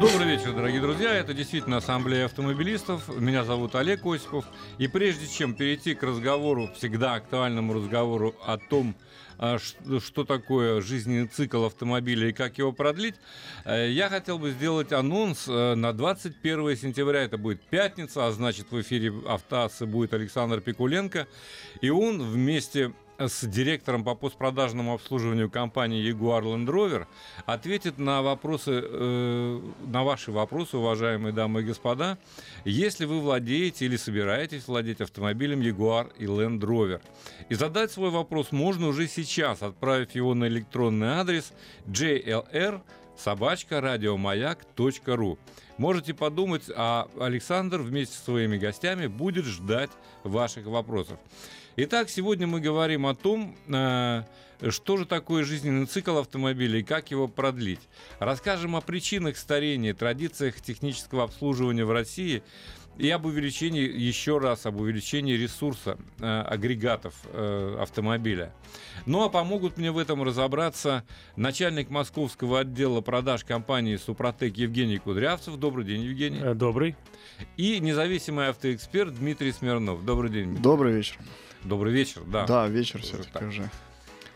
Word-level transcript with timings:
Добрый 0.00 0.26
вечер, 0.26 0.52
дорогие 0.52 0.82
друзья. 0.82 1.14
Это 1.14 1.32
действительно 1.32 1.78
Ассамблея 1.78 2.26
автомобилистов. 2.26 3.08
Меня 3.18 3.44
зовут 3.44 3.74
Олег 3.76 4.04
Осипов. 4.04 4.44
И 4.76 4.88
прежде 4.88 5.26
чем 5.26 5.54
перейти 5.54 5.94
к 5.94 6.02
разговору, 6.02 6.68
всегда 6.76 7.14
актуальному 7.14 7.72
разговору 7.72 8.34
о 8.44 8.58
том, 8.58 8.94
а, 9.38 9.56
что 9.58 10.24
такое 10.24 10.82
жизненный 10.82 11.28
цикл 11.28 11.64
автомобиля 11.64 12.28
и 12.28 12.32
как 12.34 12.58
его 12.58 12.72
продлить, 12.72 13.14
э, 13.64 13.90
я 13.90 14.10
хотел 14.10 14.38
бы 14.38 14.50
сделать 14.50 14.92
анонс 14.92 15.48
э, 15.48 15.74
на 15.74 15.94
21 15.94 16.76
сентября. 16.76 17.22
Это 17.22 17.38
будет 17.38 17.62
пятница, 17.62 18.26
а 18.26 18.32
значит 18.32 18.70
в 18.70 18.78
эфире 18.78 19.14
Автоассы 19.26 19.86
будет 19.86 20.12
Александр 20.12 20.60
Пикуленко. 20.60 21.26
И 21.80 21.88
он 21.88 22.22
вместе 22.22 22.92
с 23.18 23.46
директором 23.46 24.04
по 24.04 24.14
постпродажному 24.14 24.94
обслуживанию 24.94 25.50
компании 25.50 26.02
Jaguar 26.10 26.42
Land 26.42 26.66
Rover 26.66 27.06
ответит 27.46 27.98
на 27.98 28.22
вопросы, 28.22 28.82
э, 28.82 29.60
на 29.86 30.04
ваши 30.04 30.32
вопросы, 30.32 30.76
уважаемые 30.76 31.32
дамы 31.32 31.60
и 31.60 31.64
господа, 31.64 32.18
если 32.64 33.04
вы 33.04 33.20
владеете 33.20 33.86
или 33.86 33.96
собираетесь 33.96 34.68
владеть 34.68 35.00
автомобилем 35.00 35.60
Jaguar 35.60 36.12
и 36.18 36.24
Land 36.24 36.60
Rover. 36.60 37.00
И 37.48 37.54
задать 37.54 37.90
свой 37.90 38.10
вопрос 38.10 38.52
можно 38.52 38.88
уже 38.88 39.08
сейчас, 39.08 39.62
отправив 39.62 40.14
его 40.14 40.34
на 40.34 40.46
электронный 40.46 41.08
адрес 41.08 41.52
jlr 41.86 42.82
собачка 43.16 43.80
радиомаяк.ру. 43.80 45.38
Можете 45.78 46.14
подумать, 46.14 46.64
а 46.74 47.08
Александр 47.18 47.80
вместе 47.80 48.16
со 48.16 48.24
своими 48.24 48.56
гостями 48.56 49.06
будет 49.06 49.44
ждать 49.44 49.90
ваших 50.24 50.66
вопросов. 50.66 51.18
Итак, 51.78 52.08
сегодня 52.08 52.46
мы 52.46 52.60
говорим 52.60 53.04
о 53.04 53.14
том, 53.14 53.54
э, 53.68 54.22
что 54.70 54.96
же 54.96 55.04
такое 55.04 55.44
жизненный 55.44 55.84
цикл 55.84 56.16
автомобиля 56.16 56.78
и 56.78 56.82
как 56.82 57.10
его 57.10 57.28
продлить. 57.28 57.80
Расскажем 58.18 58.76
о 58.76 58.80
причинах 58.80 59.36
старения, 59.36 59.92
традициях 59.92 60.58
технического 60.62 61.24
обслуживания 61.24 61.84
в 61.84 61.92
России 61.92 62.42
и 62.96 63.10
об 63.10 63.26
увеличении, 63.26 63.82
еще 63.82 64.38
раз, 64.38 64.64
об 64.64 64.80
увеличении 64.80 65.34
ресурса 65.34 65.98
э, 66.18 66.24
агрегатов 66.24 67.12
э, 67.24 67.76
автомобиля. 67.78 68.54
Ну 69.04 69.22
а 69.22 69.28
помогут 69.28 69.76
мне 69.76 69.90
в 69.90 69.98
этом 69.98 70.22
разобраться 70.22 71.04
начальник 71.36 71.90
московского 71.90 72.60
отдела 72.60 73.02
продаж 73.02 73.44
компании 73.44 73.96
«Супротек» 73.96 74.56
Евгений 74.56 74.96
Кудрявцев. 74.96 75.56
Добрый 75.56 75.84
день, 75.84 76.04
Евгений. 76.04 76.54
Добрый. 76.54 76.96
И 77.58 77.80
независимый 77.80 78.48
автоэксперт 78.48 79.14
Дмитрий 79.14 79.52
Смирнов. 79.52 80.06
Добрый 80.06 80.30
день. 80.30 80.56
Добрый 80.56 80.94
вечер. 80.94 81.18
Добрый 81.64 81.92
вечер, 81.92 82.22
да. 82.26 82.46
Да, 82.46 82.68
вечер 82.68 83.00
все-таки 83.02 83.44
уже. 83.44 83.70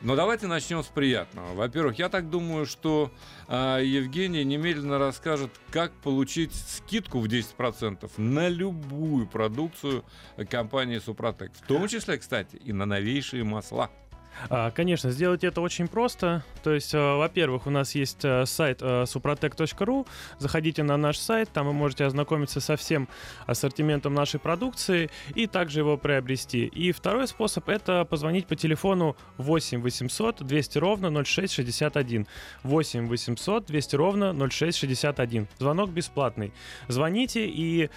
Но 0.02 0.16
давайте 0.16 0.46
начнем 0.46 0.82
с 0.82 0.86
приятного. 0.86 1.54
Во-первых, 1.54 1.98
я 1.98 2.08
так 2.08 2.30
думаю, 2.30 2.64
что 2.64 3.12
э, 3.48 3.82
Евгений 3.84 4.44
немедленно 4.44 4.98
расскажет, 4.98 5.50
как 5.70 5.92
получить 5.92 6.54
скидку 6.54 7.20
в 7.20 7.26
10% 7.26 8.10
на 8.16 8.48
любую 8.48 9.26
продукцию 9.26 10.04
компании 10.48 10.98
Супротек. 10.98 11.52
В 11.54 11.66
том 11.66 11.86
числе, 11.86 12.16
кстати, 12.16 12.56
и 12.56 12.72
на 12.72 12.86
новейшие 12.86 13.44
масла. 13.44 13.90
А, 14.48 14.70
конечно, 14.70 15.10
сделать 15.10 15.44
это 15.44 15.60
очень 15.60 15.88
просто. 15.88 16.42
То 16.62 16.72
есть, 16.72 16.92
а, 16.94 17.16
во-первых, 17.16 17.66
у 17.66 17.70
нас 17.70 17.94
есть 17.94 18.24
а, 18.24 18.44
сайт 18.46 18.80
suprotec.ru. 18.80 20.06
Заходите 20.38 20.82
на 20.82 20.96
наш 20.96 21.18
сайт, 21.18 21.50
там 21.52 21.66
вы 21.66 21.72
можете 21.72 22.04
ознакомиться 22.04 22.60
со 22.60 22.76
всем 22.76 23.08
ассортиментом 23.46 24.14
нашей 24.14 24.40
продукции 24.40 25.10
и 25.34 25.46
также 25.46 25.80
его 25.80 25.96
приобрести. 25.96 26.66
И 26.66 26.92
второй 26.92 27.28
способ 27.28 27.68
это 27.68 28.04
позвонить 28.04 28.46
по 28.46 28.56
телефону 28.56 29.16
8 29.38 29.82
800 29.82 30.42
200 30.42 30.78
ровно 30.78 31.24
0661. 31.24 32.26
8 32.62 33.08
800 33.08 33.66
200 33.66 33.96
ровно 33.96 34.48
0661. 34.50 35.48
Звонок 35.58 35.90
бесплатный. 35.90 36.52
Звоните 36.88 37.46
и 37.46 37.90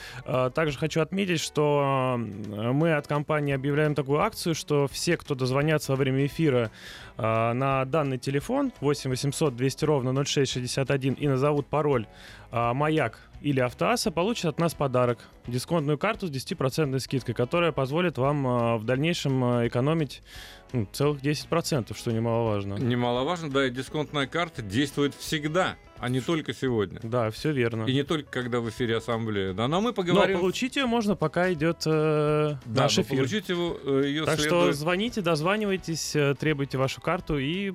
также 0.56 0.78
хочу 0.78 1.02
отметить, 1.02 1.40
что 1.40 2.16
мы 2.18 2.94
от 2.94 3.08
компании 3.08 3.53
объявляем 3.53 3.96
такую 3.96 4.20
акцию, 4.20 4.56
что 4.56 4.88
все, 4.88 5.18
кто 5.18 5.36
дозвонятся 5.36 5.92
во 5.92 5.96
время 5.96 6.26
эфира 6.26 6.33
э, 6.40 7.54
на 7.54 7.86
данный 7.86 8.18
телефон 8.18 8.72
8 8.82 9.10
800 9.10 9.56
200 9.56 9.86
ровно 9.86 10.24
0661 10.24 11.14
и 11.14 11.28
назовут 11.28 11.68
пароль 11.68 12.08
э, 12.52 12.74
«Маяк» 12.74 13.20
или 13.44 13.59
«Автоаса», 13.59 14.09
получат 14.09 14.46
от 14.46 14.59
нас 14.59 14.74
подарок. 14.74 15.20
Дисконтную 15.48 15.98
карту 15.98 16.28
с 16.28 16.31
10% 16.31 16.98
скидкой, 17.00 17.36
которая 17.36 17.74
позволит 17.74 18.18
вам 18.18 18.48
э, 18.48 18.78
в 18.78 18.86
дальнейшем 18.86 19.44
э, 19.44 19.68
экономить 19.68 20.24
ну, 20.72 20.88
целых 20.92 21.22
10%, 21.22 21.96
что 21.96 22.12
немаловажно. 22.12 22.76
Немаловажно, 22.76 23.52
да, 23.52 23.68
и 23.68 23.70
дисконтная 23.70 24.28
карта 24.28 24.62
действует 24.62 25.14
всегда 25.14 25.76
а 26.00 26.09
не 26.09 26.20
только 26.20 26.53
сегодня. 26.53 27.00
Да, 27.02 27.32
все 27.32 27.53
верно. 27.53 27.86
И 27.86 27.94
не 27.94 28.03
только 28.03 28.30
когда 28.30 28.59
в 28.59 28.70
эфире 28.70 28.98
ассамблеи. 28.98 29.53
Да, 29.53 29.70
но 29.70 29.80
мы 29.80 29.94
поговорим. 29.94 30.36
Но 30.36 30.42
получить 30.42 30.76
ее 30.76 30.86
можно, 30.86 31.16
пока 31.16 31.53
идет 31.53 31.84
э, 31.86 32.58
да, 32.66 32.82
наш 32.82 33.00
эфир. 33.00 33.20
Получить 33.20 33.48
его, 33.48 33.78
э, 33.82 34.03
ее 34.08 34.26
так 34.26 34.38
следует... 34.38 34.74
что 34.74 34.74
звоните, 34.74 35.22
дозванивайтесь, 35.22 36.14
э, 36.14 36.36
требуйте 36.38 36.78
вашу 36.78 37.00
карту 37.00 37.38
и 37.38 37.72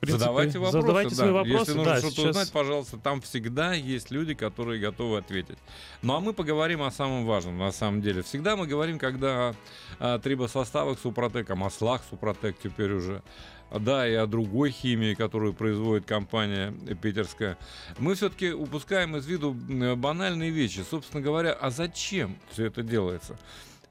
принципе, 0.00 0.18
задавайте 0.18 0.58
вопросы. 0.58 0.80
Задавайте 0.80 1.10
да. 1.10 1.16
свои 1.16 1.30
вопросы. 1.30 1.58
Если 1.58 1.72
нужно 1.72 1.92
да, 1.92 1.98
что-то 1.98 2.14
сейчас... 2.14 2.30
узнать, 2.30 2.52
пожалуйста, 2.52 2.98
там 2.98 3.20
всегда 3.20 3.74
есть 3.74 4.10
люди, 4.10 4.34
которые 4.34 4.80
готовы 4.80 5.18
ответить. 5.18 5.58
Ну 6.02 6.14
а 6.14 6.20
мы 6.20 6.32
поговорим 6.32 6.82
о 6.82 6.90
самом 6.90 7.26
важном, 7.26 7.58
на 7.58 7.70
самом 7.70 8.00
деле. 8.00 8.22
Всегда 8.22 8.56
мы 8.56 8.66
говорим, 8.66 8.98
когда 8.98 9.54
о, 9.98 10.14
о 10.14 10.18
трибосоставах 10.18 10.98
Супротек, 10.98 11.50
о 11.50 11.54
маслах 11.54 12.02
Супротек 12.08 12.56
теперь 12.62 12.92
уже, 12.92 13.22
да, 13.70 14.08
и 14.08 14.14
о 14.14 14.26
другой 14.26 14.70
химии, 14.70 15.14
которую 15.14 15.52
производит 15.52 16.06
компания 16.06 16.72
питерская, 17.02 17.58
мы 17.98 18.14
все-таки 18.14 18.52
упускаем 18.52 19.16
из 19.16 19.26
виду 19.26 19.52
банальные 19.52 20.50
вещи. 20.50 20.84
Собственно 20.88 21.22
говоря, 21.22 21.52
а 21.52 21.70
зачем 21.70 22.38
все 22.52 22.66
это 22.66 22.82
делается? 22.82 23.38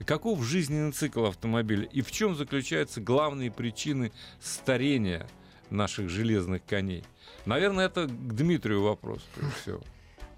Каков 0.05 0.41
жизненный 0.43 0.93
цикл 0.93 1.25
автомобиля 1.25 1.83
и 1.83 2.01
в 2.01 2.09
чем 2.11 2.33
заключаются 2.33 3.01
главные 3.01 3.51
причины 3.51 4.13
старения 4.39 5.27
наших 5.69 6.09
железных 6.09 6.65
коней? 6.65 7.03
Наверное, 7.45 7.85
это 7.85 8.05
к 8.07 8.35
Дмитрию 8.35 8.81
вопрос, 8.83 9.21
всего. 9.61 9.81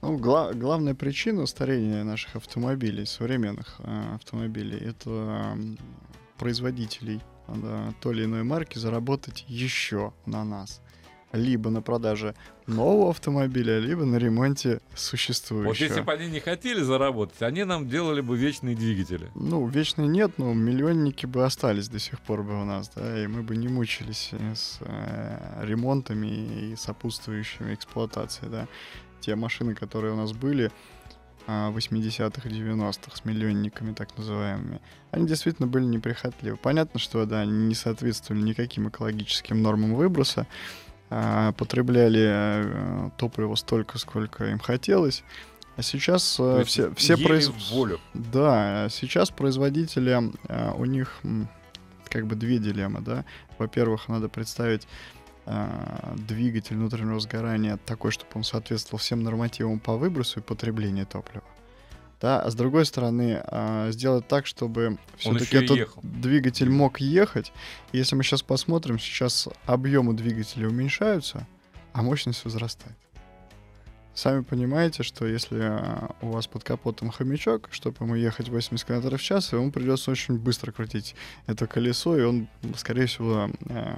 Ну, 0.01 0.17
гла- 0.17 0.53
главная 0.53 0.95
причина 0.95 1.45
старения 1.45 2.03
наших 2.03 2.35
автомобилей, 2.35 3.05
современных 3.05 3.75
э, 3.79 4.15
автомобилей, 4.15 4.79
это 4.79 5.09
э, 5.09 5.55
производителей 6.37 7.21
да, 7.47 7.93
той 8.01 8.15
или 8.15 8.25
иной 8.25 8.43
марки 8.43 8.79
заработать 8.79 9.45
еще 9.47 10.13
на 10.25 10.43
нас. 10.43 10.81
Либо 11.33 11.69
на 11.69 11.81
продаже 11.81 12.35
нового 12.67 13.11
автомобиля, 13.11 13.79
либо 13.79 14.03
на 14.03 14.17
ремонте 14.17 14.81
существующего. 14.95 15.69
Вот 15.69 15.77
если 15.77 16.01
бы 16.01 16.11
они 16.11 16.27
не 16.27 16.39
хотели 16.39 16.81
заработать, 16.81 17.41
они 17.41 17.63
нам 17.63 17.87
делали 17.87 18.21
бы 18.21 18.37
вечные 18.37 18.75
двигатели. 18.75 19.29
Ну, 19.35 19.65
вечные 19.67 20.07
нет, 20.07 20.33
но 20.37 20.53
миллионники 20.53 21.25
бы 21.25 21.45
остались 21.45 21.87
до 21.87 21.99
сих 21.99 22.19
пор 22.19 22.43
бы 22.43 22.61
у 22.61 22.65
нас, 22.65 22.89
да, 22.95 23.23
и 23.23 23.27
мы 23.27 23.43
бы 23.43 23.55
не 23.55 23.67
мучились 23.67 24.31
с 24.55 24.79
э, 24.81 25.63
ремонтами 25.63 26.71
и 26.71 26.75
сопутствующими 26.75 27.73
эксплуатацией, 27.73 28.51
да. 28.51 28.67
Те 29.21 29.35
машины, 29.35 29.75
которые 29.75 30.13
у 30.13 30.17
нас 30.17 30.33
были, 30.33 30.71
80-х 31.47 32.49
и 32.49 32.51
90-х 32.51 33.17
с 33.17 33.25
миллионниками 33.25 33.93
так 33.93 34.15
называемыми, 34.17 34.79
они 35.11 35.27
действительно 35.27 35.67
были 35.67 35.85
неприхотливы. 35.85 36.57
Понятно, 36.57 36.99
что 36.99 37.25
да, 37.25 37.41
они 37.41 37.67
не 37.67 37.75
соответствовали 37.75 38.41
никаким 38.41 38.89
экологическим 38.89 39.61
нормам 39.61 39.95
выброса, 39.95 40.47
потребляли 41.57 42.25
э, 42.25 43.09
топливо 43.17 43.55
столько, 43.55 43.97
сколько 43.97 44.45
им 44.45 44.59
хотелось. 44.59 45.23
А 45.75 45.81
сейчас 45.81 46.37
э, 46.39 46.63
все, 46.65 46.93
все 46.95 47.17
произ... 47.17 47.49
волю. 47.69 47.99
Да, 48.13 48.87
сейчас 48.89 49.29
производители, 49.29 50.31
э, 50.47 50.71
у 50.73 50.85
них 50.85 51.19
как 52.05 52.27
бы 52.27 52.35
две 52.35 52.59
дилеммы, 52.59 53.01
да. 53.01 53.25
Во-первых, 53.57 54.07
надо 54.07 54.29
представить 54.29 54.87
двигатель 56.15 56.75
внутреннего 56.75 57.19
сгорания 57.19 57.77
такой, 57.77 58.11
чтобы 58.11 58.29
он 58.35 58.43
соответствовал 58.43 58.99
всем 58.99 59.23
нормативам 59.23 59.79
по 59.79 59.97
выбросу 59.97 60.39
и 60.39 60.43
потреблению 60.43 61.07
топлива. 61.07 61.43
Да, 62.21 62.39
а 62.39 62.51
с 62.51 62.55
другой 62.55 62.85
стороны, 62.85 63.41
э, 63.43 63.87
сделать 63.91 64.27
так, 64.27 64.45
чтобы 64.45 64.99
все-таки 65.17 65.57
этот 65.57 65.77
ехал. 65.77 66.01
двигатель 66.03 66.69
мог 66.69 67.01
ехать. 67.01 67.51
Если 67.93 68.15
мы 68.15 68.23
сейчас 68.23 68.43
посмотрим, 68.43 68.99
сейчас 68.99 69.49
объемы 69.65 70.13
двигателя 70.13 70.67
уменьшаются, 70.67 71.47
а 71.93 72.03
мощность 72.03 72.45
возрастает. 72.45 72.95
Сами 74.13 74.43
понимаете, 74.43 75.01
что 75.01 75.25
если 75.25 75.61
э, 75.61 76.09
у 76.21 76.31
вас 76.31 76.45
под 76.45 76.63
капотом 76.63 77.09
хомячок, 77.09 77.69
чтобы 77.71 77.97
ему 78.01 78.13
ехать 78.13 78.49
80 78.49 78.85
км 78.85 79.17
в 79.17 79.21
час, 79.21 79.51
ему 79.53 79.71
придется 79.71 80.11
очень 80.11 80.37
быстро 80.37 80.71
крутить 80.71 81.15
это 81.47 81.65
колесо, 81.65 82.17
и 82.17 82.21
он, 82.21 82.47
скорее 82.75 83.07
всего, 83.07 83.49
э, 83.69 83.95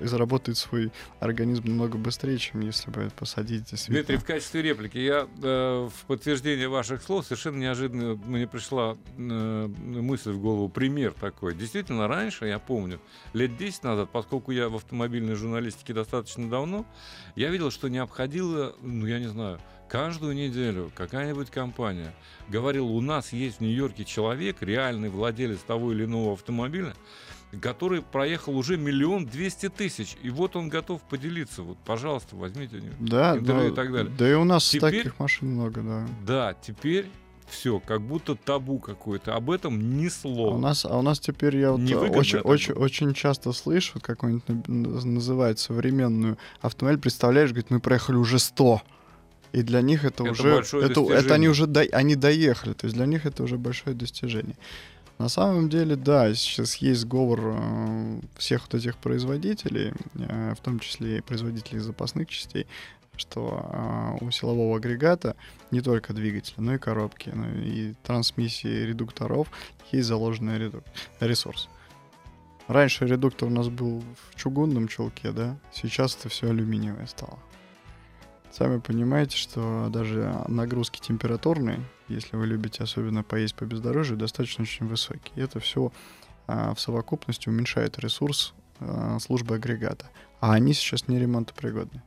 заработает 0.00 0.58
свой 0.58 0.92
организм 1.20 1.68
намного 1.68 1.98
быстрее, 1.98 2.38
чем 2.38 2.60
если 2.60 2.90
бы 2.90 3.10
посадить 3.16 3.64
действительно. 3.70 3.98
Дмитрий, 3.98 4.16
в 4.16 4.24
качестве 4.24 4.62
реплики, 4.62 4.98
я 4.98 5.26
э, 5.42 5.88
в 5.88 6.06
подтверждение 6.06 6.68
ваших 6.68 7.02
слов 7.02 7.24
совершенно 7.24 7.56
неожиданно 7.56 8.14
мне 8.24 8.46
пришла 8.46 8.96
э, 9.16 9.66
мысль 9.66 10.32
в 10.32 10.40
голову, 10.40 10.68
пример 10.68 11.12
такой. 11.12 11.54
Действительно, 11.54 12.08
раньше, 12.08 12.46
я 12.46 12.58
помню, 12.58 13.00
лет 13.32 13.56
10 13.56 13.82
назад, 13.84 14.10
поскольку 14.12 14.52
я 14.52 14.68
в 14.68 14.76
автомобильной 14.76 15.34
журналистике 15.34 15.92
достаточно 15.92 16.48
давно, 16.48 16.86
я 17.34 17.50
видел, 17.50 17.70
что 17.70 17.88
не 17.88 17.98
обходило, 17.98 18.74
ну, 18.82 19.06
я 19.06 19.18
не 19.18 19.28
знаю, 19.28 19.60
каждую 19.88 20.34
неделю 20.34 20.90
какая-нибудь 20.94 21.50
компания 21.50 22.12
говорила, 22.48 22.86
у 22.86 23.00
нас 23.00 23.32
есть 23.32 23.58
в 23.58 23.60
Нью-Йорке 23.60 24.04
человек, 24.04 24.56
реальный 24.60 25.08
владелец 25.08 25.60
того 25.60 25.92
или 25.92 26.04
иного 26.04 26.32
автомобиля, 26.32 26.94
который 27.60 28.02
проехал 28.02 28.56
уже 28.56 28.76
миллион 28.76 29.26
двести 29.26 29.68
тысяч. 29.68 30.16
И 30.22 30.30
вот 30.30 30.56
он 30.56 30.68
готов 30.68 31.00
поделиться. 31.02 31.62
Вот, 31.62 31.78
пожалуйста, 31.84 32.36
возьмите 32.36 32.82
да, 33.00 33.36
интервью 33.38 33.62
да, 33.62 33.68
и 33.68 33.74
так 33.74 33.92
далее. 33.92 34.12
Да 34.18 34.30
и 34.30 34.34
у 34.34 34.44
нас 34.44 34.68
Теперь- 34.68 34.98
таких 34.98 35.18
машин 35.18 35.48
много, 35.50 35.80
да. 35.82 36.06
Да, 36.26 36.54
теперь 36.60 37.06
все, 37.48 37.78
как 37.78 38.02
будто 38.02 38.34
табу 38.34 38.78
какое-то. 38.80 39.36
Об 39.36 39.50
этом 39.50 39.96
ни 39.96 40.08
А 40.08 40.10
слова. 40.10 40.54
у 40.56 40.58
нас, 40.58 40.84
а 40.84 40.98
у 40.98 41.02
нас 41.02 41.20
теперь 41.20 41.56
я 41.56 41.70
вот 41.72 41.80
очень, 41.80 42.40
очень, 42.40 42.72
очень 42.74 43.14
часто 43.14 43.52
слышу, 43.52 43.92
вот 43.94 44.02
какой-нибудь 44.02 44.66
называют 44.68 45.58
современную 45.60 46.38
автомобиль, 46.60 47.00
представляешь, 47.00 47.50
говорит, 47.50 47.70
мы 47.70 47.78
проехали 47.80 48.16
уже 48.16 48.38
100. 48.40 48.82
И 49.52 49.62
для 49.62 49.80
них 49.80 50.04
это, 50.04 50.24
Это 50.24 50.32
уже, 50.32 50.48
это, 50.82 51.00
это 51.14 51.34
они 51.34 51.48
уже 51.48 51.66
до- 51.66 51.86
они 51.92 52.16
доехали, 52.16 52.72
то 52.74 52.86
есть 52.86 52.96
для 52.96 53.06
них 53.06 53.24
это 53.24 53.44
уже 53.44 53.56
большое 53.56 53.94
достижение. 53.96 54.56
На 55.18 55.30
самом 55.30 55.70
деле, 55.70 55.96
да, 55.96 56.34
сейчас 56.34 56.76
есть 56.76 57.00
сговор 57.00 57.40
э, 57.42 58.20
всех 58.36 58.62
вот 58.62 58.74
этих 58.74 58.98
производителей, 58.98 59.94
э, 60.14 60.54
в 60.54 60.60
том 60.60 60.78
числе 60.78 61.18
и 61.18 61.22
производителей 61.22 61.80
запасных 61.80 62.28
частей, 62.28 62.66
что 63.16 63.66
э, 64.20 64.24
у 64.24 64.30
силового 64.30 64.76
агрегата 64.76 65.34
не 65.70 65.80
только 65.80 66.12
двигателя, 66.12 66.56
но 66.58 66.74
и 66.74 66.78
коробки, 66.78 67.30
но 67.30 67.48
и 67.48 67.94
трансмиссии 68.02 68.84
редукторов 68.84 69.48
есть 69.90 70.06
заложенный 70.06 70.58
реду- 70.58 70.84
ресурс. 71.20 71.70
Раньше 72.68 73.06
редуктор 73.06 73.48
у 73.48 73.52
нас 73.52 73.68
был 73.68 74.02
в 74.02 74.34
чугунном 74.34 74.86
чулке, 74.86 75.30
да, 75.32 75.56
сейчас 75.72 76.14
это 76.16 76.28
все 76.28 76.50
алюминиевое 76.50 77.06
стало. 77.06 77.38
Сами 78.52 78.80
понимаете, 78.80 79.38
что 79.38 79.88
даже 79.90 80.44
нагрузки 80.48 81.00
температурные, 81.00 81.80
если 82.08 82.36
вы 82.36 82.46
любите 82.46 82.82
особенно 82.82 83.22
поесть 83.22 83.54
по 83.54 83.64
бездорожью, 83.64 84.16
достаточно 84.16 84.62
очень 84.62 84.86
высокие. 84.86 85.32
И 85.36 85.40
это 85.40 85.60
все 85.60 85.92
в 86.46 86.76
совокупности 86.76 87.48
уменьшает 87.48 87.98
ресурс 87.98 88.54
а, 88.78 89.18
службы 89.18 89.56
агрегата. 89.56 90.06
А 90.40 90.52
они 90.52 90.74
сейчас 90.74 91.08
не 91.08 91.18
ремонтопригодны. 91.18 92.02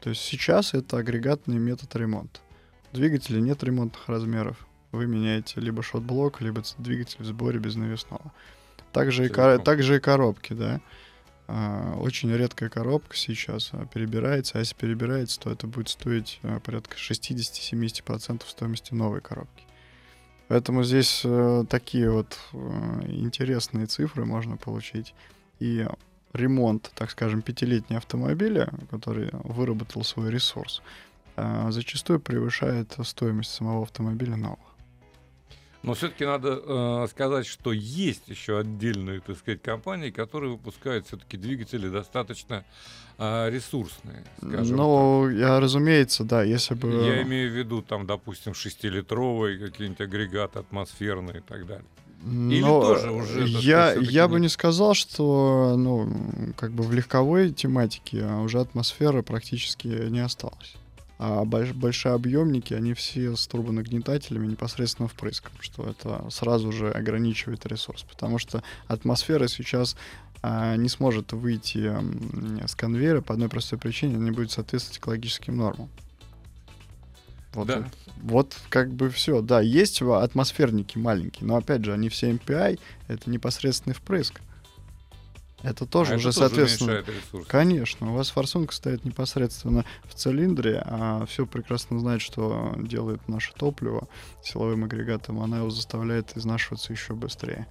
То 0.00 0.10
есть 0.10 0.22
сейчас 0.22 0.74
это 0.74 0.96
агрегатный 0.98 1.58
метод 1.58 1.94
ремонта. 1.96 2.40
У 2.92 2.96
двигателя 2.96 3.40
нет 3.40 3.62
ремонтных 3.62 4.08
размеров. 4.08 4.66
Вы 4.92 5.06
меняете 5.06 5.60
либо 5.60 5.82
шот-блок, 5.82 6.40
либо 6.40 6.62
двигатель 6.78 7.22
в 7.22 7.24
сборе 7.24 7.58
без 7.58 7.76
навесного. 7.76 8.32
Также 8.92 9.26
и, 9.26 9.28
кор- 9.28 9.58
также 9.58 9.96
и 9.96 10.00
коробки, 10.00 10.52
да. 10.52 10.80
А, 11.46 11.96
Очень 11.98 12.32
редкая 12.34 12.68
коробка 12.68 13.16
сейчас 13.16 13.70
а, 13.72 13.86
перебирается, 13.86 14.56
а 14.56 14.60
если 14.60 14.74
перебирается, 14.74 15.40
то 15.40 15.50
это 15.50 15.66
будет 15.66 15.88
стоить 15.88 16.40
а, 16.42 16.60
порядка 16.60 16.96
60-70% 16.96 18.42
стоимости 18.48 18.94
новой 18.94 19.20
коробки. 19.20 19.64
Поэтому 20.48 20.84
здесь 20.84 21.22
э, 21.24 21.64
такие 21.70 22.10
вот 22.10 22.38
э, 22.52 22.56
интересные 23.08 23.86
цифры 23.86 24.26
можно 24.26 24.58
получить. 24.58 25.14
И 25.58 25.86
ремонт, 26.34 26.92
так 26.94 27.10
скажем, 27.10 27.40
пятилетнего 27.40 27.96
автомобиля, 27.98 28.70
который 28.90 29.30
выработал 29.32 30.04
свой 30.04 30.30
ресурс, 30.30 30.82
зачастую 31.70 32.20
превышает 32.20 32.94
стоимость 33.04 33.54
самого 33.54 33.84
автомобиля 33.84 34.36
нового. 34.36 34.73
Но 35.84 35.92
все-таки 35.92 36.24
надо 36.24 36.62
э, 36.64 37.06
сказать, 37.10 37.46
что 37.46 37.70
есть 37.70 38.28
еще 38.28 38.58
отдельные, 38.58 39.20
так 39.20 39.36
сказать, 39.36 39.60
компании, 39.60 40.10
которые 40.10 40.52
выпускают 40.52 41.06
все-таки 41.06 41.36
двигатели 41.36 41.90
достаточно 41.90 42.64
э, 43.18 43.50
ресурсные. 43.50 44.24
Скажем 44.38 44.78
Ну, 44.78 45.28
я, 45.28 45.60
разумеется, 45.60 46.24
да, 46.24 46.42
если 46.42 46.74
бы... 46.74 46.88
Я 46.88 47.22
имею 47.22 47.50
в 47.50 47.54
виду, 47.54 47.82
там, 47.82 48.06
допустим, 48.06 48.54
шестилитровые 48.54 49.58
какие-нибудь 49.58 50.00
агрегаты 50.00 50.60
атмосферные 50.60 51.38
и 51.38 51.42
так 51.42 51.66
далее. 51.66 51.84
Или 52.24 52.62
Но 52.62 52.80
тоже 52.80 53.10
уже, 53.10 53.44
я, 53.46 53.90
сказать, 53.90 54.10
я 54.10 54.26
бы 54.26 54.40
не 54.40 54.48
сказал, 54.48 54.94
что, 54.94 55.74
ну, 55.76 56.10
как 56.56 56.72
бы 56.72 56.82
в 56.82 56.94
легковой 56.94 57.52
тематике 57.52 58.24
а 58.24 58.40
уже 58.40 58.60
атмосфера 58.60 59.20
практически 59.20 59.88
не 59.88 60.20
осталась. 60.20 60.76
А 61.18 61.44
больш- 61.44 61.72
большеобъемники, 61.72 62.74
они 62.74 62.92
все 62.94 63.36
с 63.36 63.46
турбонагнетателями 63.46 64.46
непосредственно 64.48 65.08
впрыском, 65.08 65.52
что 65.60 65.88
это 65.88 66.28
сразу 66.30 66.72
же 66.72 66.90
ограничивает 66.90 67.64
ресурс, 67.66 68.02
потому 68.02 68.38
что 68.38 68.62
атмосфера 68.88 69.46
сейчас 69.46 69.96
а, 70.42 70.76
не 70.76 70.88
сможет 70.88 71.32
выйти 71.32 71.78
м, 71.78 72.60
с 72.66 72.74
конвейера 72.74 73.20
по 73.20 73.32
одной 73.34 73.48
простой 73.48 73.78
причине, 73.78 74.16
она 74.16 74.24
не 74.24 74.30
будет 74.32 74.50
соответствовать 74.50 74.98
экологическим 74.98 75.56
нормам. 75.56 75.88
Вот, 77.52 77.68
Да. 77.68 77.88
вот 78.20 78.56
как 78.68 78.92
бы 78.92 79.08
все. 79.10 79.40
Да, 79.40 79.60
есть 79.60 80.02
атмосферники 80.02 80.98
маленькие, 80.98 81.46
но 81.46 81.56
опять 81.56 81.84
же, 81.84 81.92
они 81.92 82.08
все 82.08 82.30
MPI, 82.32 82.80
это 83.06 83.30
непосредственный 83.30 83.94
впрыск. 83.94 84.40
Это 85.64 85.86
тоже 85.86 86.12
А 86.12 86.16
уже, 86.16 86.28
это 86.28 86.38
тоже 86.38 86.48
соответственно. 86.50 87.02
Конечно, 87.48 88.12
у 88.12 88.14
вас 88.14 88.28
форсунка 88.30 88.74
стоит 88.74 89.04
непосредственно 89.04 89.84
в 90.04 90.14
цилиндре, 90.14 90.82
а 90.84 91.24
все 91.26 91.46
прекрасно 91.46 91.98
знает, 91.98 92.20
что 92.20 92.74
делает 92.78 93.26
наше 93.28 93.52
топливо 93.54 94.06
силовым 94.42 94.84
агрегатом, 94.84 95.40
она 95.40 95.58
его 95.58 95.70
заставляет 95.70 96.36
изнашиваться 96.36 96.92
еще 96.92 97.14
быстрее. 97.14 97.66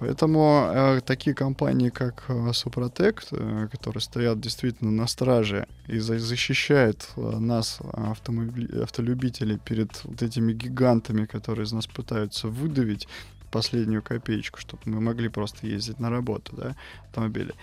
Поэтому 0.00 0.70
э, 0.72 1.00
такие 1.04 1.34
компании, 1.34 1.88
как 1.88 2.24
э, 2.28 2.52
Супротек, 2.52 3.24
э, 3.32 3.66
которые 3.70 4.00
стоят 4.00 4.40
действительно 4.40 4.92
на 4.92 5.08
страже 5.08 5.66
и 5.88 5.98
за- 5.98 6.20
защищают 6.20 7.08
э, 7.16 7.20
нас, 7.20 7.78
автомобили- 7.80 8.80
автолюбителей, 8.80 9.58
перед 9.58 10.04
вот 10.04 10.22
этими 10.22 10.52
гигантами, 10.52 11.26
которые 11.26 11.64
из 11.64 11.72
нас 11.72 11.88
пытаются 11.88 12.46
выдавить 12.46 13.08
последнюю 13.50 14.02
копеечку, 14.02 14.58
чтобы 14.60 14.82
мы 14.86 15.00
могли 15.00 15.28
просто 15.28 15.66
ездить 15.66 16.00
на 16.00 16.10
работу, 16.10 16.56
да, 16.56 16.76
автомобили. 17.06 17.54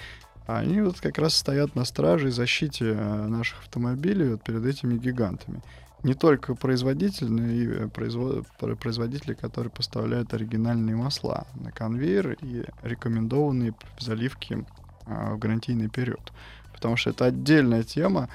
Они 0.48 0.82
вот 0.82 1.00
как 1.00 1.18
раз 1.18 1.36
стоят 1.36 1.76
на 1.76 1.86
страже 1.86 2.28
и 2.28 2.32
защите 2.32 2.86
э, 2.86 3.28
наших 3.28 3.60
автомобилей 3.60 4.30
вот 4.30 4.44
перед 4.44 4.66
этими 4.66 4.96
гигантами. 4.98 5.62
Не 6.04 6.14
только 6.14 6.54
производитель, 6.54 7.32
но 7.32 7.48
и 7.48 7.66
э, 7.66 7.86
произво- 7.88 8.46
про- 8.60 8.76
производители, 8.76 9.34
которые 9.34 9.72
поставляют 9.72 10.34
оригинальные 10.36 10.96
масла 10.96 11.48
на 11.56 11.72
конвейер 11.72 12.38
и 12.42 12.64
рекомендованные 12.84 13.74
заливки 14.00 14.66
а, 15.08 15.34
в 15.34 15.40
гарантийный 15.40 15.90
период. 15.90 16.32
Потому 16.74 16.96
что 16.96 17.10
это 17.10 17.26
отдельная 17.26 17.82
тема, 17.82 18.30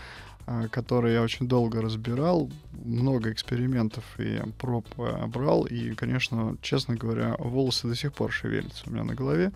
а, 0.50 0.66
которую 0.66 1.12
я 1.14 1.23
очень 1.23 1.47
долго 1.47 1.80
разбирал, 1.80 2.50
много 2.73 3.30
экспериментов 3.30 4.02
и 4.19 4.40
проб 4.59 4.85
а, 4.99 5.28
брал, 5.28 5.62
и, 5.64 5.95
конечно, 5.95 6.57
честно 6.61 6.97
говоря, 6.97 7.37
волосы 7.38 7.87
до 7.87 7.95
сих 7.95 8.12
пор 8.12 8.33
шевелятся 8.33 8.83
у 8.87 8.90
меня 8.90 9.04
на 9.04 9.14
голове 9.14 9.52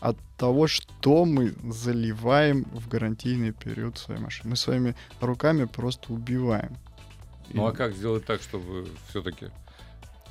от 0.00 0.18
того, 0.36 0.66
что 0.66 1.24
мы 1.24 1.54
заливаем 1.70 2.64
в 2.74 2.88
гарантийный 2.88 3.52
период 3.52 3.96
своей 3.96 4.20
машины. 4.20 4.50
Мы 4.50 4.56
своими 4.56 4.94
руками 5.22 5.64
просто 5.64 6.12
убиваем. 6.12 6.76
Ну 7.54 7.66
а 7.66 7.72
И- 7.72 7.74
как 7.74 7.94
сделать 7.94 8.26
так, 8.26 8.42
чтобы 8.42 8.86
все-таки 9.08 9.46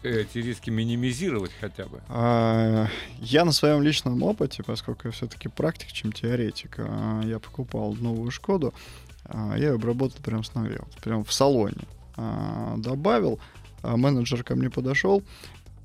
эти 0.03 0.37
риски 0.37 0.69
минимизировать 0.69 1.51
хотя 1.59 1.87
бы? 1.87 2.01
А, 2.07 2.87
Я 3.19 3.45
на 3.45 3.51
своем 3.51 3.81
личном 3.81 4.21
опыте, 4.21 4.61
поскольку 4.61 5.07
я 5.07 5.11
все-таки 5.11 5.49
практик, 5.49 5.91
чем 5.91 6.11
теоретик, 6.11 6.75
а, 6.77 7.23
я 7.23 7.39
покупал 7.39 7.93
новую 7.95 8.29
Шкоду, 8.29 8.75
а, 8.75 9.12
я 9.31 9.55
ее 9.69 9.73
обработал 9.75 10.17
прям 10.21 10.43
с 10.43 10.53
вот 10.53 11.01
прям 11.03 11.23
в 11.23 11.31
салоне. 11.33 11.83
А, 12.15 12.75
Добавил, 12.77 13.39
а 13.81 13.97
менеджер 13.97 14.43
ко 14.43 14.55
мне 14.55 14.69
подошел, 14.69 15.23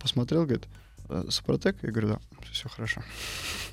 посмотрел, 0.01 0.43
говорит, 0.45 0.67
«Э, 1.09 1.25
Супротек? 1.31 1.77
Я 1.83 1.91
говорю, 1.91 2.09
да, 2.09 2.19
все 2.53 2.69
хорошо. 2.69 3.03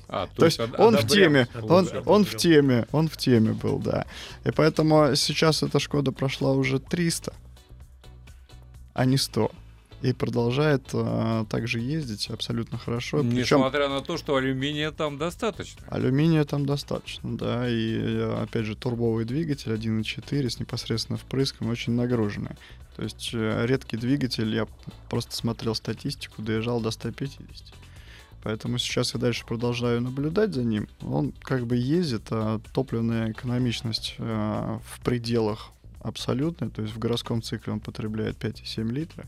А, 0.08 0.26
То 0.36 0.46
есть 0.46 0.60
од- 0.60 0.78
он 0.78 0.96
в 0.96 1.06
теме, 1.06 1.48
он, 1.62 1.88
он 2.06 2.24
в 2.24 2.36
теме, 2.36 2.86
он 2.92 3.08
в 3.08 3.16
теме 3.16 3.52
был, 3.52 3.78
да. 3.78 4.06
И 4.44 4.50
поэтому 4.52 5.14
сейчас 5.16 5.62
эта 5.62 5.78
Шкода 5.80 6.12
прошла 6.12 6.52
уже 6.52 6.78
300, 6.78 7.32
а 8.94 9.04
не 9.04 9.16
100. 9.18 9.50
И 10.02 10.12
продолжает 10.12 10.82
э, 10.92 11.44
также 11.48 11.80
ездить 11.80 12.28
абсолютно 12.30 12.78
хорошо. 12.78 13.18
Причем 13.22 13.58
Несмотря 13.58 13.88
на 13.88 14.00
то, 14.02 14.16
что 14.16 14.36
алюминия 14.36 14.90
там 14.90 15.18
достаточно. 15.18 15.86
алюминия 15.88 16.44
там 16.44 16.66
достаточно, 16.66 17.36
да, 17.36 17.68
и 17.68 17.96
э, 17.98 18.42
опять 18.42 18.66
же 18.66 18.76
турбовый 18.76 19.24
двигатель 19.24 19.72
1.4 19.72 20.50
с 20.50 20.60
непосредственно 20.60 21.18
впрыском 21.18 21.68
очень 21.68 21.92
нагруженный. 21.94 22.56
То 22.96 23.02
есть 23.02 23.30
э, 23.32 23.66
редкий 23.66 23.96
двигатель, 23.96 24.54
я 24.54 24.66
просто 25.10 25.34
смотрел 25.34 25.74
статистику, 25.74 26.42
доезжал 26.42 26.80
до 26.80 26.90
150. 26.90 27.74
Поэтому 28.42 28.78
сейчас 28.78 29.12
я 29.12 29.18
дальше 29.18 29.44
продолжаю 29.44 30.00
наблюдать 30.00 30.54
за 30.54 30.62
ним. 30.62 30.88
Он 31.02 31.32
как 31.42 31.66
бы 31.66 31.76
ездит, 31.76 32.28
а 32.30 32.60
топливная 32.72 33.32
экономичность 33.32 34.14
э, 34.18 34.78
в 34.84 35.00
пределах 35.00 35.72
абсолютной, 36.00 36.70
то 36.70 36.82
есть 36.82 36.94
в 36.94 36.98
городском 36.98 37.42
цикле 37.42 37.72
он 37.72 37.80
потребляет 37.80 38.36
5,7 38.36 38.88
литра, 38.92 39.26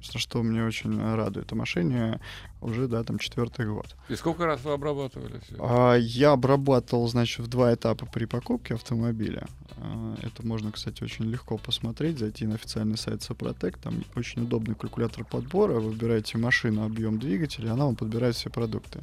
что- 0.00 0.18
что 0.18 0.42
меня 0.42 0.66
очень 0.66 1.00
радует. 1.14 1.50
А 1.52 1.54
машине 1.54 2.20
уже, 2.60 2.88
да, 2.88 3.02
там 3.04 3.18
четвертый 3.18 3.66
год. 3.66 3.94
И 4.08 4.16
сколько 4.16 4.46
раз 4.46 4.62
вы 4.64 4.72
обрабатывали 4.72 5.40
все? 5.44 5.56
А, 5.60 5.94
Я 5.96 6.32
обрабатывал, 6.32 7.06
значит, 7.08 7.40
в 7.40 7.48
два 7.48 7.72
этапа 7.74 8.06
при 8.06 8.24
покупке 8.24 8.74
автомобиля. 8.74 9.46
А, 9.76 10.14
Это 10.22 10.44
можно, 10.46 10.72
кстати, 10.72 11.02
очень 11.04 11.26
легко 11.26 11.56
посмотреть, 11.58 12.18
зайти 12.18 12.46
на 12.46 12.54
официальный 12.54 12.96
сайт 12.98 13.22
Сопротек. 13.22 13.78
Там 13.78 14.04
очень 14.16 14.42
удобный 14.42 14.74
калькулятор 14.74 15.24
подбора. 15.24 15.74
Выбираете 15.80 16.38
машину, 16.38 16.84
объем 16.84 17.18
двигателя, 17.18 17.72
она 17.72 17.84
вам 17.86 17.96
подбирает 17.96 18.34
все 18.34 18.50
продукты. 18.50 19.00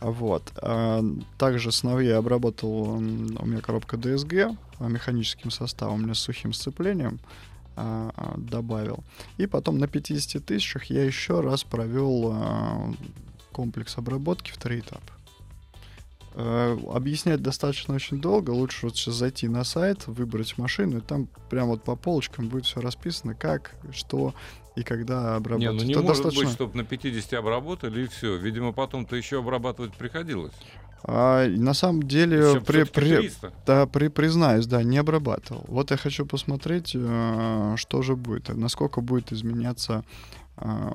А 0.00 0.10
Вот. 0.10 0.52
А, 0.56 1.02
Также 1.38 1.72
сновья 1.72 2.10
я 2.12 2.18
обработал, 2.18 2.70
у 2.96 3.00
меня 3.00 3.60
коробка 3.62 3.96
DSG 3.96 4.54
а, 4.80 4.88
механическим 4.88 5.50
составом, 5.50 5.94
у 5.94 5.98
меня 6.04 6.14
с 6.14 6.18
сухим 6.18 6.52
сцеплением 6.52 7.18
а, 7.76 8.10
а, 8.16 8.34
добавил. 8.36 9.04
И 9.36 9.46
потом 9.46 9.78
на 9.78 9.86
50 9.88 10.44
тысячах 10.44 10.84
я 10.86 11.04
еще 11.04 11.40
раз 11.40 11.64
провел 11.64 12.30
а, 12.32 12.92
комплекс 13.52 13.96
обработки 13.98 14.50
в 14.52 14.56
три 14.58 14.80
этапа. 14.80 15.12
Э, 16.36 16.76
Объяснять 16.92 17.42
достаточно 17.42 17.94
очень 17.94 18.20
долго. 18.20 18.50
Лучше 18.50 18.86
вот 18.86 18.96
сейчас 18.96 19.14
зайти 19.14 19.46
на 19.48 19.62
сайт, 19.64 20.06
выбрать 20.06 20.58
машину, 20.58 20.98
и 20.98 21.00
там 21.00 21.28
прям 21.48 21.68
вот 21.68 21.84
по 21.84 21.94
полочкам 21.96 22.48
будет 22.48 22.66
все 22.66 22.80
расписано, 22.80 23.34
как, 23.34 23.74
что 23.92 24.34
и 24.74 24.82
когда 24.82 25.30
Не, 25.32 25.36
обработать. 25.36 25.74
ну 25.76 25.82
не 25.84 25.92
Это 25.92 26.02
может 26.02 26.24
достаточно- 26.24 26.44
быть, 26.44 26.52
чтобы 26.54 26.76
на 26.76 26.84
50 26.84 27.32
обработали 27.34 28.04
и 28.04 28.08
все. 28.08 28.36
Видимо, 28.36 28.72
потом-то 28.72 29.14
еще 29.14 29.38
обрабатывать 29.38 29.94
приходилось. 29.94 30.52
А, 31.06 31.46
на 31.46 31.74
самом 31.74 32.02
деле, 32.04 32.60
при, 32.60 32.84
при- 32.84 33.16
300. 33.16 33.52
да, 33.66 33.86
при, 33.86 34.08
признаюсь, 34.08 34.66
да, 34.66 34.82
не 34.82 34.96
обрабатывал. 34.96 35.64
Вот 35.68 35.90
я 35.90 35.98
хочу 35.98 36.24
посмотреть, 36.24 36.92
э, 36.94 37.74
что 37.76 38.00
же 38.00 38.16
будет, 38.16 38.48
насколько 38.48 39.02
будет 39.02 39.30
изменяться 39.30 40.02
э, 40.56 40.92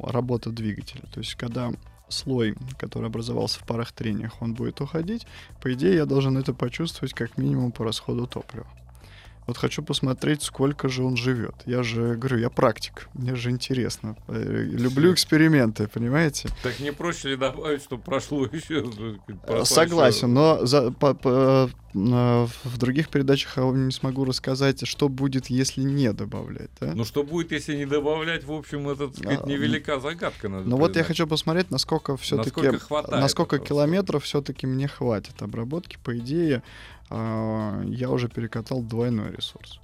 работа 0.00 0.50
двигателя. 0.50 1.02
То 1.14 1.20
есть, 1.20 1.36
когда 1.36 1.70
слой, 2.08 2.56
который 2.76 3.06
образовался 3.06 3.60
в 3.60 3.66
парах 3.66 3.92
трениях, 3.92 4.42
он 4.42 4.54
будет 4.54 4.80
уходить, 4.80 5.26
по 5.60 5.72
идее, 5.72 5.94
я 5.94 6.06
должен 6.06 6.36
это 6.36 6.52
почувствовать 6.52 7.14
как 7.14 7.38
минимум 7.38 7.70
по 7.70 7.84
расходу 7.84 8.26
топлива. 8.26 8.66
Вот 9.46 9.56
хочу 9.58 9.82
посмотреть, 9.82 10.42
сколько 10.42 10.88
же 10.88 11.02
он 11.02 11.16
живет. 11.16 11.54
Я 11.66 11.82
же 11.82 12.14
говорю, 12.14 12.38
я 12.38 12.48
практик, 12.48 13.08
мне 13.14 13.34
же 13.34 13.50
интересно. 13.50 14.16
Э, 14.28 14.62
Люблю 14.70 15.12
эксперименты, 15.12 15.88
понимаете? 15.88 16.48
Так 16.62 16.78
не 16.78 16.92
проще 16.92 17.30
ли 17.30 17.36
добавить, 17.36 17.82
чтобы 17.82 18.02
прошло 18.02 18.46
еще? 18.52 18.84
Э, 19.48 19.64
Согласен, 19.64 20.32
но 20.32 20.64
за- 20.64 20.92
по- 20.92 21.14
по- 21.14 21.68
э, 21.94 22.46
в 22.64 22.78
других 22.78 23.08
передачах 23.08 23.56
я 23.56 23.64
вам 23.64 23.86
не 23.86 23.92
смогу 23.92 24.24
рассказать, 24.24 24.86
что 24.86 25.08
будет, 25.08 25.46
если 25.46 25.82
не 25.82 26.12
добавлять. 26.12 26.70
Да? 26.80 26.92
Ну 26.94 27.04
что 27.04 27.24
будет, 27.24 27.50
если 27.50 27.76
не 27.76 27.84
добавлять, 27.86 28.44
в 28.44 28.52
общем, 28.52 28.88
это, 28.88 29.08
так 29.08 29.16
сказать, 29.16 29.40
А, 29.42 29.46
невелика 29.48 29.98
загадка. 29.98 30.48
Надо 30.48 30.68
Но 30.68 30.76
вот 30.76 30.96
я 30.96 31.02
хочу 31.02 31.26
посмотреть, 31.26 31.70
насколько 31.70 32.16
все-таки, 32.16 32.60
Насколько 32.60 33.10
насколько 33.10 33.58
километров 33.58 34.22
все-таки 34.24 34.66
мне 34.66 34.86
хватит 34.86 35.42
обработки. 35.42 35.98
По 36.02 36.16
идее, 36.16 36.62
я 37.86 38.10
уже 38.10 38.28
перекатал 38.28 38.82
двойной 38.82 39.32
ресурс. 39.32 39.80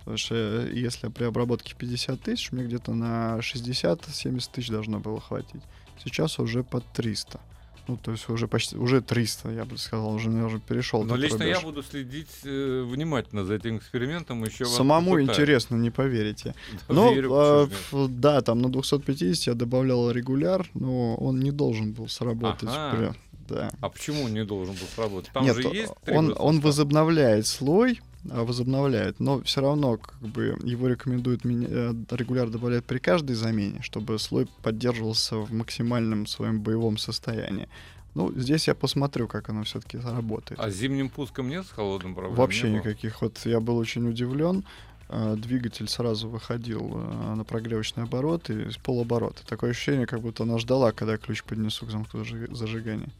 Потому 0.00 0.16
что 0.16 0.34
э, 0.34 0.70
если 0.72 1.08
при 1.08 1.24
обработке 1.24 1.74
в 1.74 1.76
50 1.76 2.20
тысяч, 2.20 2.52
мне 2.52 2.64
где-то 2.64 2.94
на 2.94 3.38
60-70 3.40 4.50
тысяч 4.50 4.70
должно 4.70 5.00
было 5.00 5.20
хватить. 5.20 5.62
Сейчас 6.02 6.38
уже 6.38 6.64
под 6.64 6.84
300. 6.92 7.40
Ну, 7.88 7.96
то 7.96 8.12
есть 8.12 8.28
уже 8.28 8.46
почти, 8.46 8.76
уже 8.76 9.00
300, 9.00 9.50
я 9.50 9.64
бы 9.64 9.78
сказал, 9.78 10.12
уже, 10.14 10.28
наверное, 10.28 10.60
перешел. 10.60 11.02
Но 11.04 11.16
лично 11.16 11.42
я 11.42 11.54
рубеж. 11.54 11.64
буду 11.64 11.82
следить 11.82 12.28
э, 12.44 12.82
внимательно 12.86 13.44
за 13.44 13.54
этим 13.54 13.78
экспериментом. 13.78 14.44
Еще 14.44 14.66
Самому 14.66 15.20
интересно, 15.20 15.76
не 15.76 15.90
поверите. 15.90 16.54
Да, 16.88 16.94
Ну, 16.94 17.14
верю, 17.14 17.32
ф- 17.64 17.92
да, 18.10 18.42
там 18.42 18.60
на 18.60 18.70
250 18.70 19.46
я 19.46 19.54
добавлял 19.54 20.10
регуляр, 20.10 20.68
но 20.74 21.14
он 21.16 21.40
не 21.40 21.50
должен 21.50 21.92
был 21.92 22.08
сработать. 22.08 22.68
Ага. 22.70 22.96
прям, 22.96 23.16
да. 23.48 23.70
А 23.80 23.88
почему 23.88 24.28
не 24.28 24.44
должен 24.44 24.74
был 24.74 24.86
сработать? 24.94 25.30
Там 25.32 25.44
Нет, 25.44 25.56
же 25.56 25.62
есть 25.62 25.92
он, 26.06 26.34
он 26.38 26.60
возобновляет 26.60 27.46
слой, 27.46 28.00
а, 28.30 28.44
возобновляет, 28.44 29.20
но 29.20 29.40
все 29.42 29.60
равно 29.60 29.96
как 29.96 30.18
бы 30.20 30.56
его 30.62 30.88
рекомендуют 30.88 31.44
э, 31.44 31.94
регуляр 32.10 32.48
добавлять 32.48 32.84
при 32.84 32.98
каждой 32.98 33.34
замене, 33.34 33.82
чтобы 33.82 34.18
слой 34.18 34.48
поддерживался 34.62 35.36
в 35.36 35.52
максимальном 35.52 36.26
своем 36.26 36.60
боевом 36.60 36.98
состоянии. 36.98 37.68
Ну, 38.14 38.32
здесь 38.34 38.66
я 38.68 38.74
посмотрю, 38.74 39.28
как 39.28 39.48
оно 39.48 39.64
все-таки 39.64 39.98
работает. 39.98 40.58
А 40.58 40.70
с 40.70 40.74
зимним 40.74 41.08
пуском 41.08 41.48
нет 41.48 41.66
с 41.66 41.70
холодным 41.70 42.14
проблем? 42.14 42.34
Вообще 42.34 42.70
никаких. 42.70 43.22
Вот 43.22 43.38
я 43.44 43.60
был 43.60 43.76
очень 43.76 44.08
удивлен. 44.08 44.64
Э, 45.08 45.36
Двигатель 45.36 45.88
сразу 45.88 46.28
выходил 46.28 46.90
э, 46.94 47.34
на 47.34 47.44
прогревочный 47.44 48.04
оборот 48.04 48.50
и 48.50 48.70
с 48.70 48.76
полоборота. 48.76 49.46
Такое 49.46 49.70
ощущение, 49.70 50.06
как 50.06 50.20
будто 50.20 50.42
она 50.42 50.58
ждала, 50.58 50.92
когда 50.92 51.16
ключ 51.16 51.44
поднесу 51.44 51.86
к 51.86 51.90
замку 51.90 52.18
зажи- 52.18 52.52
зажигания. 52.54 53.10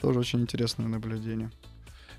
Тоже 0.00 0.18
очень 0.18 0.40
интересное 0.40 0.88
наблюдение. 0.88 1.50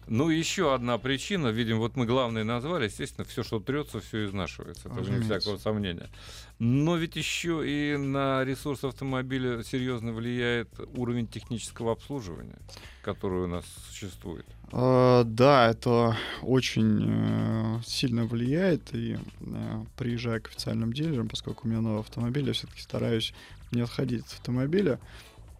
Ну, 0.07 0.29
еще 0.29 0.73
одна 0.73 0.97
причина, 0.97 1.47
видим, 1.47 1.79
вот 1.79 1.95
мы 1.95 2.05
главное 2.05 2.43
назвали, 2.43 2.85
естественно, 2.85 3.25
все, 3.25 3.43
что 3.43 3.59
трется, 3.59 3.99
все 3.99 4.25
изнашивается, 4.25 4.87
это 4.87 5.01
вне 5.01 5.21
всякого 5.21 5.57
сомнения. 5.57 6.09
Но 6.59 6.95
ведь 6.95 7.15
еще 7.15 7.61
и 7.65 7.97
на 7.97 8.43
ресурс 8.45 8.83
автомобиля 8.83 9.63
серьезно 9.63 10.13
влияет 10.13 10.69
уровень 10.95 11.27
технического 11.27 11.91
обслуживания, 11.91 12.57
который 13.01 13.43
у 13.43 13.47
нас 13.47 13.65
существует. 13.89 14.45
Э, 14.71 15.23
Да, 15.25 15.69
это 15.69 16.17
очень 16.41 17.05
э, 17.07 17.79
сильно 17.85 18.25
влияет. 18.25 18.93
И 18.93 19.17
э, 19.41 19.83
приезжая 19.97 20.39
к 20.39 20.47
официальным 20.47 20.93
дилерам, 20.93 21.27
поскольку 21.29 21.67
у 21.67 21.69
меня 21.69 21.81
новый 21.81 21.99
автомобиль, 21.99 22.47
я 22.47 22.53
все-таки 22.53 22.81
стараюсь 22.81 23.33
не 23.71 23.81
отходить 23.81 24.25
от 24.25 24.33
автомобиля, 24.33 24.99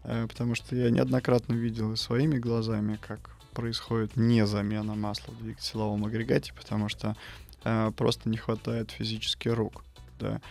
э, 0.04 0.26
потому 0.28 0.56
что 0.56 0.76
я 0.76 0.90
неоднократно 0.90 1.54
видел 1.54 1.94
и 1.94 1.98
своими 1.98 2.38
глазами, 2.38 2.98
как 3.06 3.37
происходит 3.58 4.16
не 4.16 4.46
замена 4.46 4.94
масла 4.94 5.32
в 5.32 5.42
двигателевом 5.42 6.06
агрегате, 6.06 6.54
потому 6.54 6.90
что 6.90 7.16
э, 7.64 7.92
просто 7.98 8.30
не 8.30 8.38
хватает 8.38 8.92
физически 8.92 9.50
рук. 9.50 9.84
Да. 10.20 10.42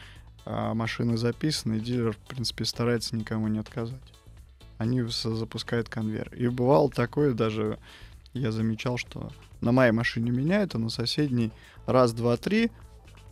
А 0.45 0.75
машины 0.75 1.17
записаны, 1.17 1.77
и 1.77 1.81
дилер, 1.81 2.15
в 2.15 2.19
принципе, 2.19 2.65
старается 2.65 3.15
никому 3.15 3.47
не 3.47 3.61
отказать. 3.61 4.03
Они 4.79 5.03
запускают 5.03 5.89
конвейер. 5.89 6.35
И 6.35 6.49
бывало 6.49 6.91
такое 6.91 7.33
даже, 7.33 7.79
я 8.35 8.51
замечал, 8.51 8.99
что 8.99 9.31
на 9.61 9.71
моей 9.71 9.93
машине 9.93 10.33
меняют, 10.33 10.75
а 10.75 10.79
на 10.79 10.89
соседней 10.89 11.53
раз, 11.87 12.13
два, 12.13 12.37
три 12.37 12.73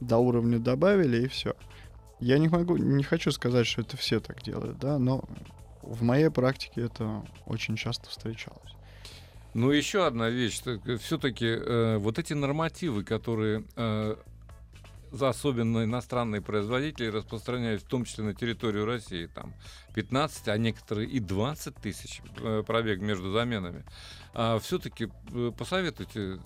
до 0.00 0.19
уровня 0.19 0.61
добавили 0.61 1.25
и 1.25 1.28
все. 1.28 1.57
Я 2.21 2.38
не 2.38 2.49
могу, 2.49 2.76
не 2.76 3.02
хочу 3.02 3.33
сказать, 3.33 3.66
что 3.66 3.81
это 3.81 3.97
все 3.97 4.21
так 4.21 4.40
делают, 4.40 4.78
да, 4.78 5.00
но 5.00 5.25
в 5.83 6.04
моей 6.04 6.31
практике 6.31 6.83
это 6.83 7.25
очень 7.45 7.75
часто 7.75 8.09
встречалось. 8.09 8.74
Ну, 9.54 9.70
еще 9.70 10.06
одна 10.06 10.28
вещь. 10.28 10.61
Все-таки 11.00 11.96
вот 11.99 12.18
эти 12.18 12.32
нормативы, 12.32 13.04
которые 13.04 13.64
э, 13.76 14.16
особенно 15.23 15.84
иностранные 15.84 16.40
производители 16.40 17.06
распространяют, 17.06 17.82
в 17.82 17.87
том 17.87 18.04
числе 18.04 18.25
на 18.25 18.34
территорию 18.34 18.84
России, 18.84 19.26
там 19.26 19.54
15, 19.94 20.49
а 20.49 20.56
некоторые 20.58 21.08
и 21.08 21.20
20 21.20 21.75
тысяч 21.76 22.20
э, 22.38 22.62
пробег 22.66 23.00
между 23.00 23.30
заменами. 23.30 23.84
А 24.32 24.58
все-таки 24.58 25.08
посоветуйте 25.56 26.20
э, 26.20 26.38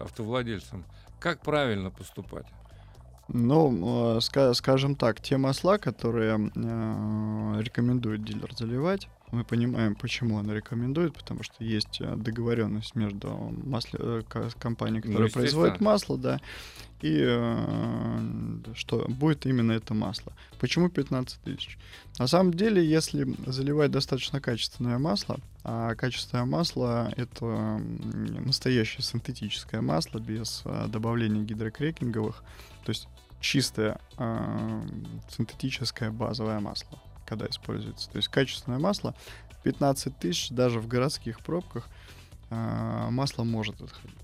автовладельцам, 0.00 0.84
как 1.20 1.42
правильно 1.42 1.90
поступать. 1.90 2.46
Ну, 3.28 4.16
э, 4.16 4.18
ска- 4.18 4.52
скажем 4.54 4.94
так, 4.96 5.20
те 5.20 5.36
масла, 5.36 5.78
которые 5.78 6.50
э, 6.54 7.60
рекомендует 7.62 8.24
дилер 8.24 8.54
заливать, 8.54 9.08
мы 9.32 9.44
понимаем, 9.44 9.94
почему 9.94 10.36
он 10.36 10.50
рекомендует, 10.52 11.14
потому 11.14 11.42
что 11.42 11.64
есть 11.64 12.00
э, 12.00 12.16
договоренность 12.16 12.94
между 12.94 13.28
масле- 13.64 13.98
э, 13.98 14.22
ко- 14.28 14.50
компанией, 14.60 15.02
Ну, 15.04 15.10
которая 15.12 15.30
производит 15.30 15.72
естественно. 15.74 15.90
масло, 15.90 16.18
да, 16.18 16.40
и 17.00 17.18
э, 17.18 18.18
что 18.74 19.06
будет 19.08 19.46
именно 19.46 19.72
это 19.72 19.94
масло. 19.94 20.32
Почему 20.60 20.88
15 20.90 21.40
тысяч? 21.40 21.78
На 22.18 22.26
самом 22.26 22.52
деле, 22.54 22.84
если 22.86 23.26
заливать 23.46 23.90
достаточно 23.90 24.40
качественное 24.40 24.98
масло, 24.98 25.38
а 25.64 25.94
качественное 25.94 26.44
масло 26.44 27.10
это 27.16 27.80
настоящее 28.46 29.02
синтетическое 29.02 29.80
масло 29.80 30.18
без 30.18 30.62
э, 30.66 30.86
добавления 30.88 31.42
гидрокрекинговых, 31.42 32.44
то 32.84 32.90
есть 32.90 33.08
чистое 33.40 33.98
э, 34.18 34.82
синтетическое 35.30 36.10
базовое 36.10 36.60
масло, 36.60 36.98
когда 37.32 37.46
используется. 37.46 38.10
То 38.10 38.16
есть 38.18 38.28
качественное 38.28 38.78
масло 38.78 39.14
15 39.64 40.18
тысяч 40.18 40.50
даже 40.50 40.80
в 40.80 40.86
городских 40.86 41.40
пробках 41.40 41.88
э, 42.50 43.08
масло 43.10 43.44
может 43.44 43.80
отходить. 43.80 44.18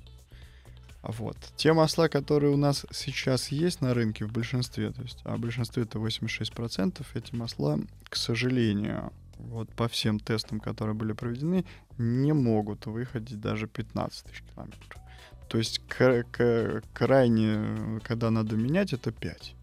Вот. 1.03 1.37
Те 1.57 1.73
масла, 1.73 2.09
которые 2.09 2.53
у 2.53 2.57
нас 2.59 2.85
сейчас 2.91 3.49
есть 3.49 3.81
на 3.81 3.95
рынке 3.95 4.27
в 4.27 4.33
большинстве, 4.33 4.91
то 4.91 5.01
есть, 5.01 5.21
а 5.25 5.37
в 5.37 5.41
большинстве 5.41 5.85
это 5.85 5.99
86%, 5.99 7.07
эти 7.15 7.35
масла, 7.35 7.79
к 8.11 8.17
сожалению, 8.17 9.13
вот 9.39 9.71
по 9.71 9.89
всем 9.89 10.21
тестам, 10.21 10.61
которые 10.61 10.95
были 10.95 11.13
проведены, 11.13 11.65
не 11.97 12.35
могут 12.35 12.85
выходить 12.87 13.41
даже 13.41 13.69
15 13.69 14.25
тысяч 14.25 14.43
километров. 14.53 15.03
То 15.49 15.57
есть 15.57 15.81
к- 15.89 16.25
к- 16.31 16.83
крайне, 16.93 18.01
когда 18.03 18.31
надо 18.31 18.57
менять, 18.57 18.93
это 18.93 19.13
5 19.13 19.55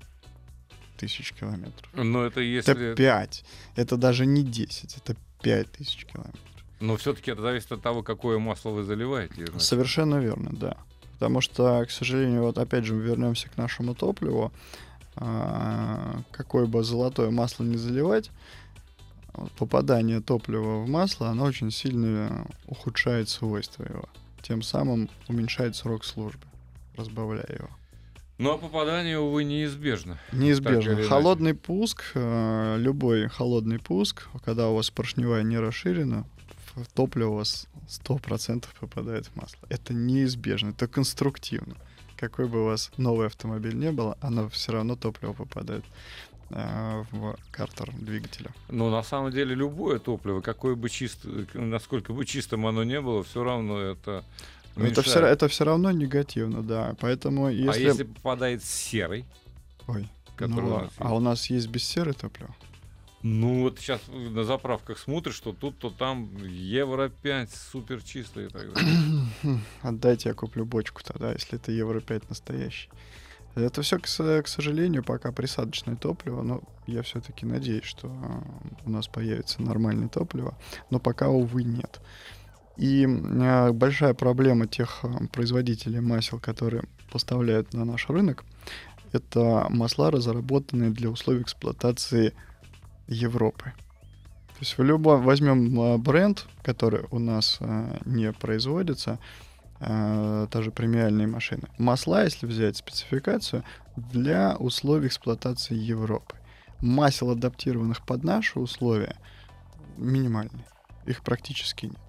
тысяч 0.96 1.34
километров. 1.34 1.90
Но 1.94 2.26
это 2.26 2.42
если... 2.42 2.74
Это 2.92 2.96
5. 2.96 3.46
Это 3.76 3.98
даже 3.98 4.26
не 4.26 4.44
10, 4.44 4.98
это 4.98 5.16
5 5.42 5.72
тысяч 5.72 6.06
километров. 6.06 6.40
Но 6.80 6.98
все-таки 6.98 7.32
это 7.32 7.42
зависит 7.42 7.72
от 7.72 7.82
того, 7.82 8.04
какое 8.04 8.38
масло 8.40 8.70
вы 8.72 8.84
заливаете. 8.84 9.46
значит. 9.46 9.62
Совершенно 9.62 10.16
верно, 10.16 10.52
да. 10.52 10.78
Потому 11.14 11.40
что, 11.42 11.86
к 11.86 11.92
сожалению, 11.92 12.44
вот 12.44 12.58
опять 12.58 12.84
же, 12.86 12.94
мы 12.94 13.02
вернемся 13.02 13.50
к 13.50 13.58
нашему 13.58 13.96
топливу. 13.96 14.52
А, 15.16 16.22
Какое 16.32 16.66
бы 16.66 16.84
золотое 16.84 17.32
масло 17.32 17.64
не 17.64 17.78
заливать, 17.78 18.32
попадание 19.58 20.20
топлива 20.20 20.84
в 20.84 20.90
масло, 20.90 21.30
оно 21.30 21.46
очень 21.46 21.72
сильно 21.72 22.46
ухудшает 22.68 23.30
свойства 23.30 23.84
его. 23.84 24.10
Тем 24.42 24.62
самым 24.62 25.10
уменьшает 25.28 25.76
срок 25.76 26.04
службы, 26.06 26.46
разбавляя 26.96 27.48
его. 27.50 27.70
Ну 28.38 28.52
а 28.52 28.58
попадание, 28.58 29.18
увы, 29.18 29.46
неизбежно. 29.46 30.18
Неизбежно. 30.34 30.92
иначе. 30.92 31.08
Холодный 31.08 31.54
пуск, 31.54 32.04
э, 32.16 32.76
любой 32.78 33.30
холодный 33.30 33.80
пуск, 33.80 34.28
когда 34.44 34.68
у 34.70 34.76
вас 34.76 34.90
поршневая 34.90 35.44
не 35.44 35.58
расширена, 35.58 36.26
в 36.76 36.86
топливо 36.88 37.30
у 37.30 37.36
вас 37.36 37.68
100% 37.88 38.66
попадает 38.80 39.28
в 39.28 39.36
масло. 39.38 39.60
Это 39.70 39.94
неизбежно, 39.94 40.72
это 40.72 40.88
конструктивно. 40.88 41.76
Какой 42.18 42.48
бы 42.48 42.64
у 42.64 42.66
вас 42.66 42.92
новый 42.98 43.28
автомобиль 43.28 43.76
не 43.76 43.92
было, 43.92 44.18
оно 44.20 44.50
все 44.50 44.74
равно 44.74 44.98
топливо 44.98 45.32
попадает 45.32 45.86
э, 46.50 47.04
в 47.12 47.38
картер 47.52 47.94
двигателя. 47.94 48.52
Но 48.70 48.90
на 48.90 49.04
самом 49.04 49.32
деле 49.32 49.56
любое 49.56 50.00
топливо, 50.00 50.42
какое 50.42 50.76
бы 50.76 50.90
чисто, 50.90 51.30
насколько 51.54 52.12
бы 52.12 52.26
чистым 52.26 52.66
оно 52.68 52.84
не 52.84 53.00
было, 53.00 53.24
все 53.24 53.46
равно 53.46 53.80
это 53.80 54.26
Но 54.76 54.86
это 54.86 55.02
все, 55.02 55.20
это 55.20 55.48
все 55.48 55.66
равно 55.66 55.92
негативно, 55.92 56.62
да. 56.62 56.96
Поэтому 57.00 57.50
если... 57.50 57.86
А 57.86 57.88
если 57.90 58.04
попадает 58.04 58.64
серый, 58.64 59.26
Ой, 59.88 60.08
который 60.36 60.66
ну, 60.66 60.76
у 60.76 60.80
нас 60.80 60.92
а 60.98 61.16
у 61.16 61.20
нас 61.20 61.50
есть 61.50 61.68
без 61.68 61.84
серы 61.84 62.14
топливо? 62.14 62.54
Ну 63.28 63.62
вот 63.62 63.80
сейчас 63.80 64.02
на 64.08 64.44
заправках 64.44 65.00
смотришь, 65.00 65.34
что 65.34 65.52
тут, 65.52 65.80
то 65.80 65.90
там 65.90 66.30
евро 66.46 67.10
5, 67.10 67.50
супер 67.72 68.04
чистый 68.04 68.46
и 68.46 68.50
так 68.50 68.72
далее. 68.72 69.60
Отдайте, 69.82 70.30
я 70.30 70.36
куплю 70.36 70.64
бочку 70.64 71.02
тогда, 71.04 71.32
если 71.32 71.56
это 71.58 71.72
Евро 71.72 72.02
5 72.02 72.30
настоящий. 72.30 72.90
Это 73.56 73.82
все, 73.82 73.98
к, 73.98 74.04
к 74.04 74.48
сожалению, 74.48 75.04
пока 75.04 75.32
присадочное 75.32 75.96
топливо, 75.96 76.44
но 76.44 76.62
я 76.86 77.02
все-таки 77.02 77.48
надеюсь, 77.48 77.86
что 77.86 78.10
э, 78.10 78.86
у 78.86 78.92
нас 78.92 79.08
появится 79.08 79.60
нормальное 79.60 80.10
топливо, 80.10 80.56
но 80.92 81.00
пока, 81.00 81.30
увы, 81.30 81.64
нет. 81.64 82.02
И 82.78 83.06
э, 83.06 83.72
большая 83.72 84.14
проблема 84.14 84.68
тех 84.68 85.00
э, 85.04 85.28
производителей 85.32 86.02
масел, 86.02 86.40
которые 86.40 86.84
поставляют 87.12 87.74
на 87.74 87.86
наш 87.86 88.10
рынок, 88.10 88.44
это 89.14 89.68
масла, 89.70 90.12
разработанные 90.12 90.90
для 90.90 91.10
условий 91.10 91.42
эксплуатации 91.42 92.34
Европы. 93.08 93.72
То 94.48 94.62
есть 94.62 94.78
в 94.78 94.84
любом 94.84 95.24
возьмем 95.24 95.80
э, 95.80 95.98
бренд, 95.98 96.48
который 96.64 97.06
у 97.12 97.20
нас 97.20 97.60
не 98.06 98.32
производится, 98.34 99.20
та 99.78 100.48
же 100.62 100.72
премиальные 100.72 101.28
машины. 101.28 101.64
Масла, 101.78 102.24
если 102.24 102.48
взять 102.48 102.78
спецификацию, 102.78 103.66
для 103.98 104.56
условий 104.56 105.08
эксплуатации 105.08 105.76
Европы. 105.76 106.36
Масел, 106.80 107.32
адаптированных 107.32 108.06
под 108.06 108.24
наши 108.24 108.58
условия, 108.58 109.18
минимальные. 109.98 110.66
Их 111.06 111.24
практически 111.24 111.88
нет. 111.88 112.05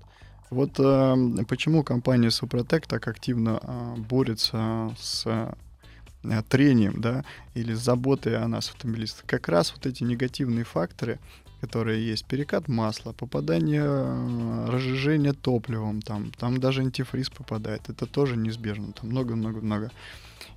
Вот 0.50 0.78
э, 0.78 1.16
почему 1.48 1.82
компания 1.82 2.30
Супротек 2.30 2.86
так 2.86 3.08
активно 3.08 3.60
э, 3.62 3.94
борется 3.96 4.94
с 4.98 5.24
э, 5.26 6.42
трением, 6.48 7.00
да, 7.00 7.24
или 7.54 7.74
с 7.74 7.80
заботой 7.80 8.36
о 8.38 8.46
нас, 8.46 8.70
автомобилистах. 8.70 9.26
Как 9.26 9.48
раз 9.48 9.72
вот 9.72 9.86
эти 9.86 10.04
негативные 10.04 10.64
факторы, 10.64 11.18
которые 11.60 12.06
есть, 12.06 12.26
перекат 12.26 12.68
масла, 12.68 13.12
попадание, 13.12 13.82
э, 13.84 14.66
разжижение 14.68 15.32
топливом, 15.32 16.00
там, 16.00 16.30
там 16.38 16.60
даже 16.60 16.82
антифриз 16.82 17.28
попадает, 17.30 17.88
это 17.88 18.06
тоже 18.06 18.36
неизбежно, 18.36 18.92
там 18.92 19.10
много-много-много. 19.10 19.90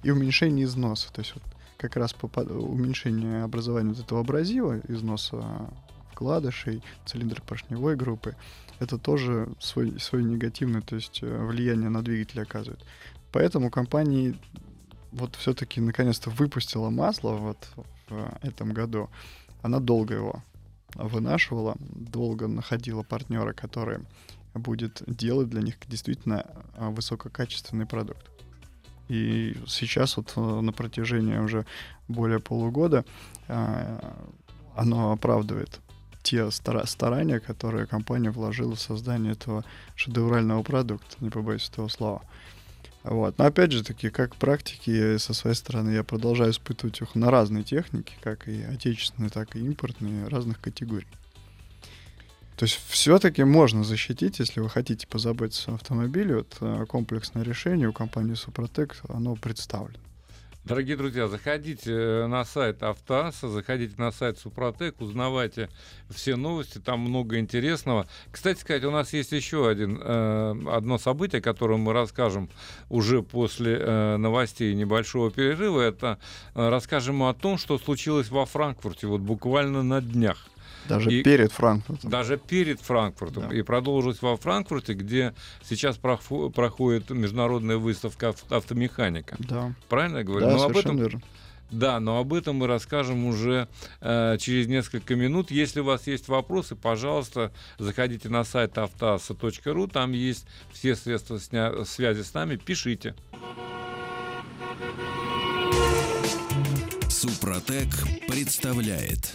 И 0.04 0.12
уменьшение 0.12 0.66
износа, 0.66 1.12
то 1.12 1.22
есть 1.22 1.34
вот 1.34 1.44
как 1.78 1.96
раз 1.96 2.14
попад- 2.14 2.52
уменьшение 2.52 3.44
образования 3.44 3.90
вот 3.90 4.00
этого 4.00 4.22
абразива, 4.22 4.80
износа 4.88 5.44
вкладышей, 6.12 6.84
цилиндр 7.06 7.42
поршневой 7.42 7.96
группы, 7.96 8.36
это 8.80 8.98
тоже 8.98 9.50
свой, 9.60 10.00
свой 10.00 10.24
негативный, 10.24 10.82
то 10.82 10.96
есть 10.96 11.20
э, 11.22 11.46
влияние 11.46 11.90
на 11.90 12.02
двигатель 12.02 12.42
оказывает. 12.42 12.84
Поэтому 13.32 13.70
компания 13.70 14.36
вот 15.12 15.36
все-таки 15.36 15.82
наконец-то 15.82 16.30
выпустила 16.30 16.90
масло 16.90 17.32
вот 17.32 17.58
в 18.10 18.40
этом 18.42 18.74
году. 18.74 19.10
Она 19.62 19.80
долго 19.80 20.16
его 20.16 20.44
вынашивала, 20.96 21.76
долго 21.80 22.48
находила 22.48 23.04
партнера, 23.04 23.54
который 23.54 24.00
будет 24.54 25.04
делать 25.06 25.50
для 25.50 25.62
них 25.62 25.76
действительно 25.88 26.46
а, 26.76 26.90
высококачественный 26.90 27.86
продукт. 27.86 28.26
И 29.10 29.56
сейчас 29.68 30.18
вот 30.18 30.34
э, 30.36 30.40
на 30.40 30.72
протяжении 30.72 31.38
уже 31.38 31.66
более 32.08 32.40
полугода 32.40 33.06
оно 34.76 35.12
оправдывает 35.12 35.82
те 36.30 36.52
стара- 36.52 36.86
старания, 36.86 37.40
которые 37.40 37.88
компания 37.88 38.30
вложила 38.30 38.76
в 38.76 38.80
создание 38.80 39.32
этого 39.32 39.66
шедеврального 39.96 40.62
продукта, 40.62 41.16
не 41.22 41.30
побоюсь 41.30 41.68
этого 41.70 41.88
слова. 41.88 42.22
Вот. 43.04 43.38
Но 43.38 43.46
опять 43.46 43.72
же 43.72 43.84
таки, 43.84 44.10
как 44.10 44.36
практики, 44.36 45.18
со 45.18 45.34
своей 45.34 45.56
стороны, 45.56 45.90
я 45.92 46.04
продолжаю 46.04 46.52
испытывать 46.52 47.02
их 47.02 47.16
на 47.16 47.32
разные 47.32 47.64
техники, 47.64 48.14
как 48.22 48.48
и 48.48 48.62
отечественные, 48.62 49.32
так 49.32 49.56
и 49.56 49.60
импортные, 49.60 50.28
разных 50.28 50.60
категорий. 50.62 51.08
То 52.58 52.66
есть 52.66 52.80
все-таки 52.90 53.44
можно 53.44 53.84
защитить, 53.84 54.40
если 54.40 54.60
вы 54.60 54.70
хотите 54.70 55.08
позаботиться 55.08 55.72
о 55.72 55.76
автомобиле, 55.76 56.36
вот 56.36 56.58
э, 56.60 56.86
комплексное 56.88 57.44
решение 57.44 57.88
у 57.88 57.94
компании 57.94 58.34
Супротек, 58.36 58.98
оно 59.08 59.36
представлено. 59.36 60.04
Дорогие 60.70 60.96
друзья, 60.96 61.28
заходите 61.28 61.92
э, 61.92 62.28
на 62.28 62.46
сайт 62.46 62.84
Автоаса, 62.84 63.48
заходите 63.50 63.96
на 63.98 64.12
сайт 64.12 64.38
Супротек, 64.38 65.02
узнавайте 65.02 65.68
все 66.12 66.36
новости, 66.36 66.78
там 66.78 67.00
много 67.00 67.40
интересного. 67.40 68.06
Кстати 68.30 68.60
сказать, 68.60 68.84
у 68.84 68.92
нас 68.92 69.12
есть 69.12 69.32
еще 69.32 69.68
один, 69.68 70.00
э, 70.00 70.56
одно 70.72 71.00
событие, 71.00 71.42
которое 71.42 71.78
мы 71.78 71.92
расскажем 71.92 72.52
уже 72.88 73.24
после 73.24 73.80
э, 73.80 74.18
новостей 74.18 74.76
небольшого 74.76 75.32
перерыва. 75.32 75.82
Это 75.82 76.20
э, 76.54 76.70
расскажем 76.70 77.24
о 77.24 77.34
том, 77.34 77.58
что 77.58 77.80
случилось 77.80 78.30
во 78.30 78.46
Франкфурте 78.46 79.08
вот 79.08 79.22
буквально 79.22 79.82
на 79.82 80.02
днях. 80.02 80.50
Даже 80.90 81.12
И- 81.14 81.24
перед 81.24 81.52
Франкфуртом. 81.52 82.10
Даже 82.10 82.38
перед 82.38 82.82
Франкфуртом. 82.82 83.48
Да. 83.50 83.56
И 83.56 83.62
продолжилось 83.62 84.22
во 84.22 84.36
Франкфурте, 84.36 84.94
где 84.94 85.34
сейчас 85.64 85.98
прохфу- 85.98 86.52
проходит 86.52 87.10
международная 87.12 87.78
выставка 87.78 88.30
ав- 88.30 88.52
автомеханика. 88.52 89.38
Да, 89.40 89.74
Правильно 89.88 90.18
я 90.18 90.24
говорю? 90.24 90.46
да 90.48 90.52
Но 90.52 90.64
об 90.64 90.72
совершенно 90.72 90.92
этом 90.94 90.98
верно. 91.06 91.22
да, 91.72 92.00
но 92.00 92.18
об 92.20 92.34
этом 92.34 92.56
мы 92.58 92.68
расскажем 92.68 93.26
уже 93.26 93.68
э, 94.02 94.38
через 94.40 94.68
несколько 94.68 95.16
минут. 95.16 95.52
Если 95.52 95.80
у 95.82 95.84
вас 95.84 96.08
есть 96.08 96.28
вопросы, 96.28 96.76
пожалуйста, 96.76 97.52
заходите 97.78 98.28
на 98.30 98.44
сайт 98.44 98.78
автоаса.ру, 98.78 99.88
там 99.88 100.12
есть 100.14 100.46
все 100.74 100.96
средства 100.96 101.36
сня- 101.38 101.86
связи 101.86 102.24
с 102.24 102.34
нами, 102.34 102.56
пишите. 102.56 103.14
Супротек 107.10 107.88
представляет 108.28 109.34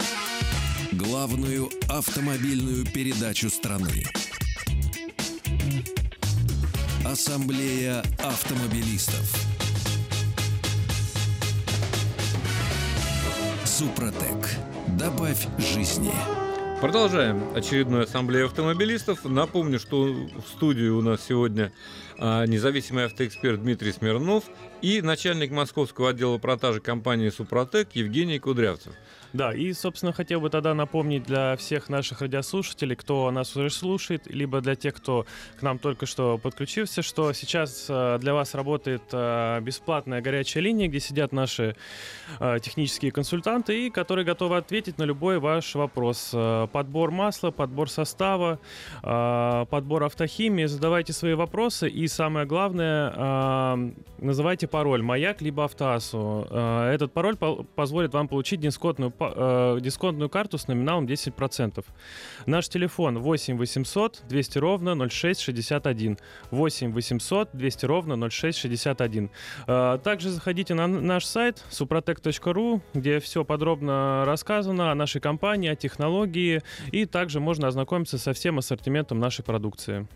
главную 0.97 1.71
автомобильную 1.89 2.85
передачу 2.85 3.51
страны. 3.51 4.05
Ассамблея 7.05 8.03
автомобилистов. 8.23 9.33
Супротек. 13.65 14.49
Добавь 14.99 15.47
жизни. 15.59 16.13
Продолжаем 16.81 17.43
очередную 17.57 18.05
ассамблею 18.05 18.47
автомобилистов. 18.47 19.25
Напомню, 19.25 19.79
что 19.79 20.05
в 20.05 20.47
студии 20.47 20.89
у 20.89 21.01
нас 21.01 21.25
сегодня 21.27 21.73
а, 22.19 22.47
независимый 22.47 23.07
автоэксперт 23.07 23.63
Дмитрий 23.63 23.93
Смирнов 23.93 24.45
и 24.83 25.01
начальник 25.03 25.51
московского 25.51 26.11
отдела 26.11 26.39
продажи 26.39 26.81
компании 26.81 27.31
«Супротек» 27.31 27.89
Евгений 27.95 28.39
Кудрявцев. 28.39 28.93
Да, 29.35 29.53
и, 29.53 29.73
собственно, 29.73 30.13
хотел 30.13 30.41
бы 30.41 30.49
тогда 30.49 30.75
напомнить 30.75 31.25
для 31.25 31.57
всех 31.57 31.89
наших 31.89 32.21
радиослушателей, 32.21 32.95
кто 32.95 33.29
нас 33.33 33.57
уже 33.57 33.69
слушает, 33.69 34.29
либо 34.29 34.61
для 34.61 34.77
тех, 34.77 34.95
кто 34.95 35.27
к 35.59 35.63
нам 35.63 35.81
только 35.81 36.07
что 36.07 36.39
подключился, 36.39 37.03
что 37.03 37.33
сейчас 37.33 37.87
э, 37.89 38.19
для 38.21 38.33
вас 38.33 38.55
работает 38.55 39.03
э, 39.11 39.61
бесплатная 39.61 40.21
горячая 40.21 40.63
линия, 40.63 40.87
где 40.87 41.01
сидят 41.01 41.33
наши 41.33 41.75
э, 42.39 42.59
технические 42.63 43.11
консультанты, 43.11 43.89
и 43.89 43.91
которые 43.91 44.25
готовы 44.25 44.57
ответить 44.57 44.99
на 44.99 45.03
любой 45.03 45.41
ваш 45.41 45.75
вопрос. 45.75 46.33
Подбор 46.71 47.11
масла, 47.11 47.51
подбор 47.51 47.91
состава, 47.91 48.61
подбор 49.03 50.05
автохимии. 50.05 50.67
Задавайте 50.67 51.13
свои 51.13 51.35
вопросы, 51.35 51.89
и 51.89 52.07
самое 52.07 52.47
главное, 52.47 53.93
называйте 54.19 54.69
пароль 54.69 55.03
«Маяк» 55.03 55.43
либо 55.43 55.65
«Автоасу». 55.65 56.47
Этот 56.53 57.13
пароль 57.13 57.37
позволит 57.37 58.15
вам 58.15 58.29
получить 58.29 58.61
дисконтную 58.61 59.11
э, 59.35 59.81
дисконтную 59.81 60.29
карту 60.29 60.59
с 60.59 60.69
номиналом 60.69 61.07
10%. 61.07 61.85
Наш 62.47 62.69
телефон 62.69 63.19
8 63.19 63.57
800 63.57 64.23
200 64.29 64.59
ровно 64.59 65.09
0661. 65.09 66.19
8 66.51 66.93
800 66.93 67.49
200 67.53 67.87
ровно 67.87 68.31
0661. 68.31 69.31
Э, 69.67 69.99
также 70.03 70.31
заходите 70.31 70.75
на 70.75 70.87
наш 70.87 71.25
сайт 71.25 71.65
suprotec.ru, 71.71 72.81
где 72.95 73.21
все 73.21 73.45
подробно 73.45 74.25
рассказано 74.27 74.93
о 74.93 74.95
нашей 74.95 75.21
компании, 75.21 75.71
о 75.71 75.77
технологии, 75.77 76.63
и 76.93 77.07
также 77.07 77.41
можно 77.41 77.69
ознакомиться 77.69 78.19
со 78.19 78.33
всем 78.33 78.59
ассортиментом 78.59 79.19
нашей 79.19 79.45
продукции. 79.45 80.07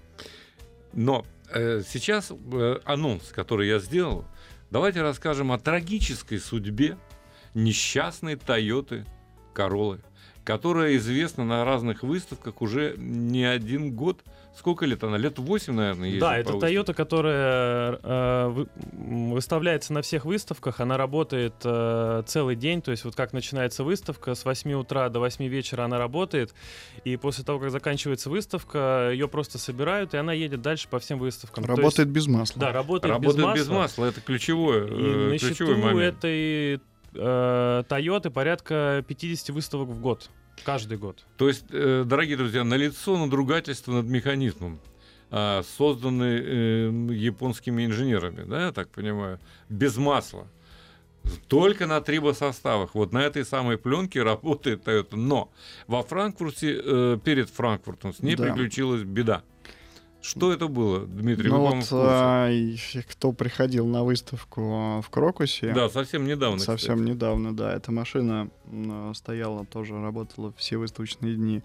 Но 0.93 1.25
э, 1.53 1.83
сейчас 1.87 2.31
э, 2.31 2.81
анонс, 2.85 3.31
который 3.31 3.69
я 3.69 3.79
сделал, 3.79 4.25
давайте 4.71 5.03
расскажем 5.03 5.53
о 5.53 5.59
трагической 5.59 6.39
судьбе 6.39 6.97
несчастной 7.59 8.37
Тойоты 8.37 9.05
Королы, 9.53 10.01
которая 10.45 10.97
известна 10.97 11.45
на 11.45 11.65
разных 11.65 12.03
выставках 12.03 12.63
уже 12.63 12.95
не 12.97 13.45
один 13.45 13.93
год. 13.93 14.23
Сколько 14.57 14.87
лет 14.87 15.05
она? 15.05 15.19
Лет 15.19 15.39
8, 15.39 15.73
наверное, 15.73 16.09
ездит 16.09 16.21
Да, 16.21 16.37
это 16.37 16.53
Toyota, 16.55 16.95
которая 16.95 17.99
э, 18.03 18.67
выставляется 18.93 19.93
на 19.93 20.03
всех 20.03 20.25
выставках. 20.25 20.81
Она 20.81 20.97
работает 20.97 21.55
э, 21.65 22.23
целый 22.27 22.57
день. 22.57 22.83
То 22.83 22.91
есть 22.91 23.05
вот 23.05 23.15
как 23.15 23.33
начинается 23.33 23.85
выставка, 23.85 24.35
с 24.35 24.45
8 24.45 24.73
утра 24.73 25.09
до 25.11 25.21
8 25.21 25.45
вечера 25.47 25.85
она 25.85 25.99
работает. 25.99 26.55
И 27.05 27.17
после 27.17 27.45
того, 27.45 27.61
как 27.61 27.71
заканчивается 27.71 28.31
выставка, 28.31 29.11
ее 29.13 29.29
просто 29.29 29.59
собирают, 29.59 30.15
и 30.15 30.17
она 30.17 30.33
едет 30.33 30.63
дальше 30.63 30.89
по 30.89 30.99
всем 30.99 31.19
выставкам. 31.19 31.65
Работает 31.65 32.09
есть, 32.09 32.17
без 32.17 32.27
масла. 32.27 32.61
Да, 32.61 32.73
работает, 32.73 33.13
работает 33.13 33.37
без 33.37 33.45
масла. 33.45 33.61
без 33.61 33.69
масла. 33.69 34.05
Это 34.07 34.21
ключевое, 34.21 34.87
и 34.87 34.91
э, 34.91 35.29
на 35.31 35.39
ключевой 35.39 35.75
счету 35.75 35.77
момент. 35.77 36.17
этой 36.17 36.81
э, 37.15 37.83
Toyota 37.89 38.31
порядка 38.31 39.05
50 39.07 39.51
выставок 39.51 39.89
в 39.89 40.01
год. 40.01 40.31
Каждый 40.65 40.99
год. 40.99 41.25
То 41.37 41.49
есть, 41.49 41.65
э, 41.71 42.05
дорогие 42.05 42.37
друзья, 42.37 42.65
налицо 42.65 43.17
надругательство 43.17 43.93
над 43.93 44.07
механизмом, 44.07 44.81
э, 45.31 45.63
созданный 45.77 46.41
э, 46.41 47.13
японскими 47.13 47.85
инженерами, 47.85 48.45
да, 48.45 48.67
я 48.67 48.73
так 48.73 48.89
понимаю, 48.91 49.41
без 49.69 49.97
масла. 49.97 50.49
Только 51.49 51.87
на 51.87 52.01
трибосоставах. 52.01 52.95
Вот 52.95 53.13
на 53.13 53.19
этой 53.19 53.45
самой 53.45 53.77
пленке 53.77 54.23
работает 54.23 54.87
Toyota. 54.87 55.17
Но 55.17 55.53
во 55.87 56.03
Франкфурте, 56.03 56.81
э, 56.83 57.19
перед 57.23 57.51
Франкфуртом, 57.51 58.15
с 58.15 58.21
ней 58.21 58.35
да. 58.35 58.45
приключилась 58.45 59.03
беда. 59.03 59.43
Что 60.29 60.53
это 60.53 60.69
было, 60.69 61.07
Дмитрий? 61.07 61.49
Ну 61.49 61.61
вот, 61.61 61.89
а, 61.91 62.51
кто 63.11 63.33
приходил 63.33 63.87
на 63.87 64.05
выставку 64.05 65.01
в 65.01 65.09
Крокусе. 65.11 65.73
Да, 65.73 65.89
совсем 65.89 66.27
недавно. 66.27 66.59
Совсем 66.59 66.97
кстати. 66.97 67.11
недавно, 67.11 67.57
да. 67.57 67.73
Эта 67.73 67.93
машина 67.93 68.51
стояла, 69.15 69.65
тоже 69.65 69.99
работала 69.99 70.53
все 70.59 70.77
выставочные 70.77 71.35
дни. 71.35 71.63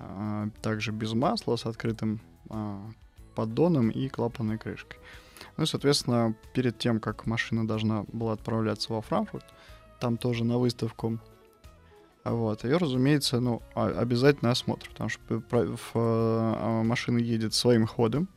А, 0.00 0.48
также 0.62 0.90
без 0.90 1.12
масла, 1.12 1.54
с 1.54 1.64
открытым 1.64 2.20
а, 2.50 2.80
поддоном 3.36 3.90
и 3.90 4.08
клапанной 4.08 4.58
крышкой. 4.58 4.98
Ну 5.56 5.62
и, 5.62 5.66
соответственно, 5.66 6.34
перед 6.54 6.78
тем, 6.78 6.98
как 6.98 7.26
машина 7.26 7.68
должна 7.68 8.04
была 8.12 8.32
отправляться 8.32 8.92
во 8.92 9.00
Франкфурт, 9.00 9.44
там 10.00 10.16
тоже 10.16 10.42
на 10.44 10.58
выставку 10.58 11.20
вот. 12.24 12.64
Ее, 12.64 12.76
разумеется, 12.76 13.40
ну, 13.40 13.62
обязательно 13.74 14.50
осмотр, 14.50 14.88
потому 14.88 15.10
что 15.10 15.42
а, 15.94 16.82
машина 16.82 17.18
едет 17.18 17.54
своим 17.54 17.86
ходом, 17.86 18.28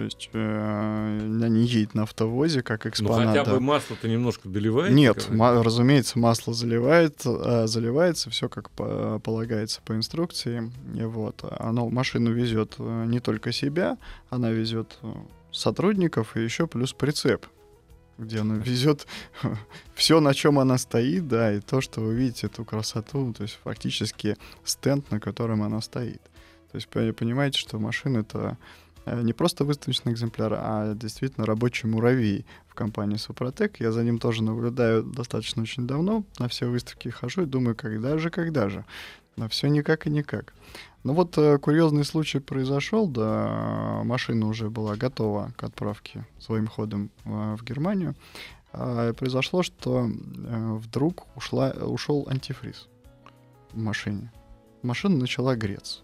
то 0.00 0.04
есть 0.04 0.30
э, 0.32 1.18
она 1.20 1.48
не 1.48 1.66
едет 1.66 1.94
на 1.94 2.04
автовозе, 2.04 2.62
как 2.62 2.86
экспонат. 2.86 3.26
Ну 3.26 3.26
хотя 3.26 3.44
бы 3.44 3.60
масло-то 3.60 4.08
немножко 4.08 4.48
доливает? 4.48 4.94
Нет, 4.94 5.28
ма- 5.28 5.62
разумеется, 5.62 6.18
масло 6.18 6.54
заливает, 6.54 7.20
э, 7.26 7.66
заливается, 7.66 8.30
все 8.30 8.48
как 8.48 8.70
по- 8.70 9.18
полагается 9.18 9.82
по 9.84 9.94
инструкции. 9.94 10.72
И 10.94 11.02
вот. 11.02 11.44
Оно, 11.58 11.90
машину 11.90 12.32
везет 12.32 12.76
э, 12.78 13.04
не 13.08 13.20
только 13.20 13.52
себя, 13.52 13.98
она 14.30 14.50
везет 14.50 14.96
э, 15.02 15.12
сотрудников 15.50 16.36
и 16.36 16.42
еще 16.42 16.66
плюс 16.66 16.92
прицеп 16.94 17.44
где 18.20 18.40
она 18.40 18.56
везет 18.56 19.06
все, 19.94 20.20
на 20.20 20.34
чем 20.34 20.58
она 20.58 20.78
стоит, 20.78 21.28
да, 21.28 21.52
и 21.52 21.60
то, 21.60 21.80
что 21.80 22.00
вы 22.00 22.14
видите, 22.14 22.46
эту 22.46 22.64
красоту, 22.64 23.32
то 23.32 23.42
есть 23.42 23.58
фактически 23.64 24.36
стенд, 24.64 25.10
на 25.10 25.20
котором 25.20 25.62
она 25.62 25.80
стоит. 25.80 26.22
То 26.70 26.76
есть 26.76 26.88
понимаете, 26.88 27.58
что 27.58 27.78
машина 27.78 28.18
это 28.18 28.56
э, 29.04 29.20
не 29.22 29.32
просто 29.32 29.64
выставочный 29.64 30.12
экземпляр, 30.12 30.54
а 30.56 30.94
действительно 30.94 31.46
рабочий 31.46 31.88
муравей 31.88 32.46
в 32.68 32.74
компании 32.74 33.16
Супротек. 33.16 33.80
Я 33.80 33.90
за 33.90 34.04
ним 34.04 34.18
тоже 34.18 34.44
наблюдаю 34.44 35.02
достаточно 35.02 35.62
очень 35.62 35.86
давно, 35.86 36.24
на 36.38 36.48
все 36.48 36.66
выставки 36.66 37.08
хожу 37.08 37.42
и 37.42 37.46
думаю, 37.46 37.74
когда 37.74 38.18
же, 38.18 38.30
когда 38.30 38.68
же. 38.68 38.84
Но 39.36 39.48
все 39.48 39.68
никак 39.68 40.06
и 40.06 40.10
никак. 40.10 40.52
Ну 41.02 41.14
вот 41.14 41.38
э, 41.38 41.56
курьезный 41.58 42.04
случай 42.04 42.40
произошел, 42.40 43.08
да, 43.08 44.02
машина 44.04 44.46
уже 44.46 44.68
была 44.68 44.96
готова 44.96 45.52
к 45.56 45.64
отправке 45.64 46.26
своим 46.38 46.66
ходом 46.66 47.10
э, 47.24 47.56
в 47.58 47.64
Германию. 47.64 48.14
А 48.72 49.14
произошло, 49.14 49.62
что 49.62 50.06
э, 50.06 50.72
вдруг 50.74 51.26
ушла, 51.36 51.70
ушел 51.70 52.26
антифриз 52.28 52.88
в 53.72 53.78
машине. 53.78 54.30
Машина 54.82 55.16
начала 55.16 55.56
греться. 55.56 56.00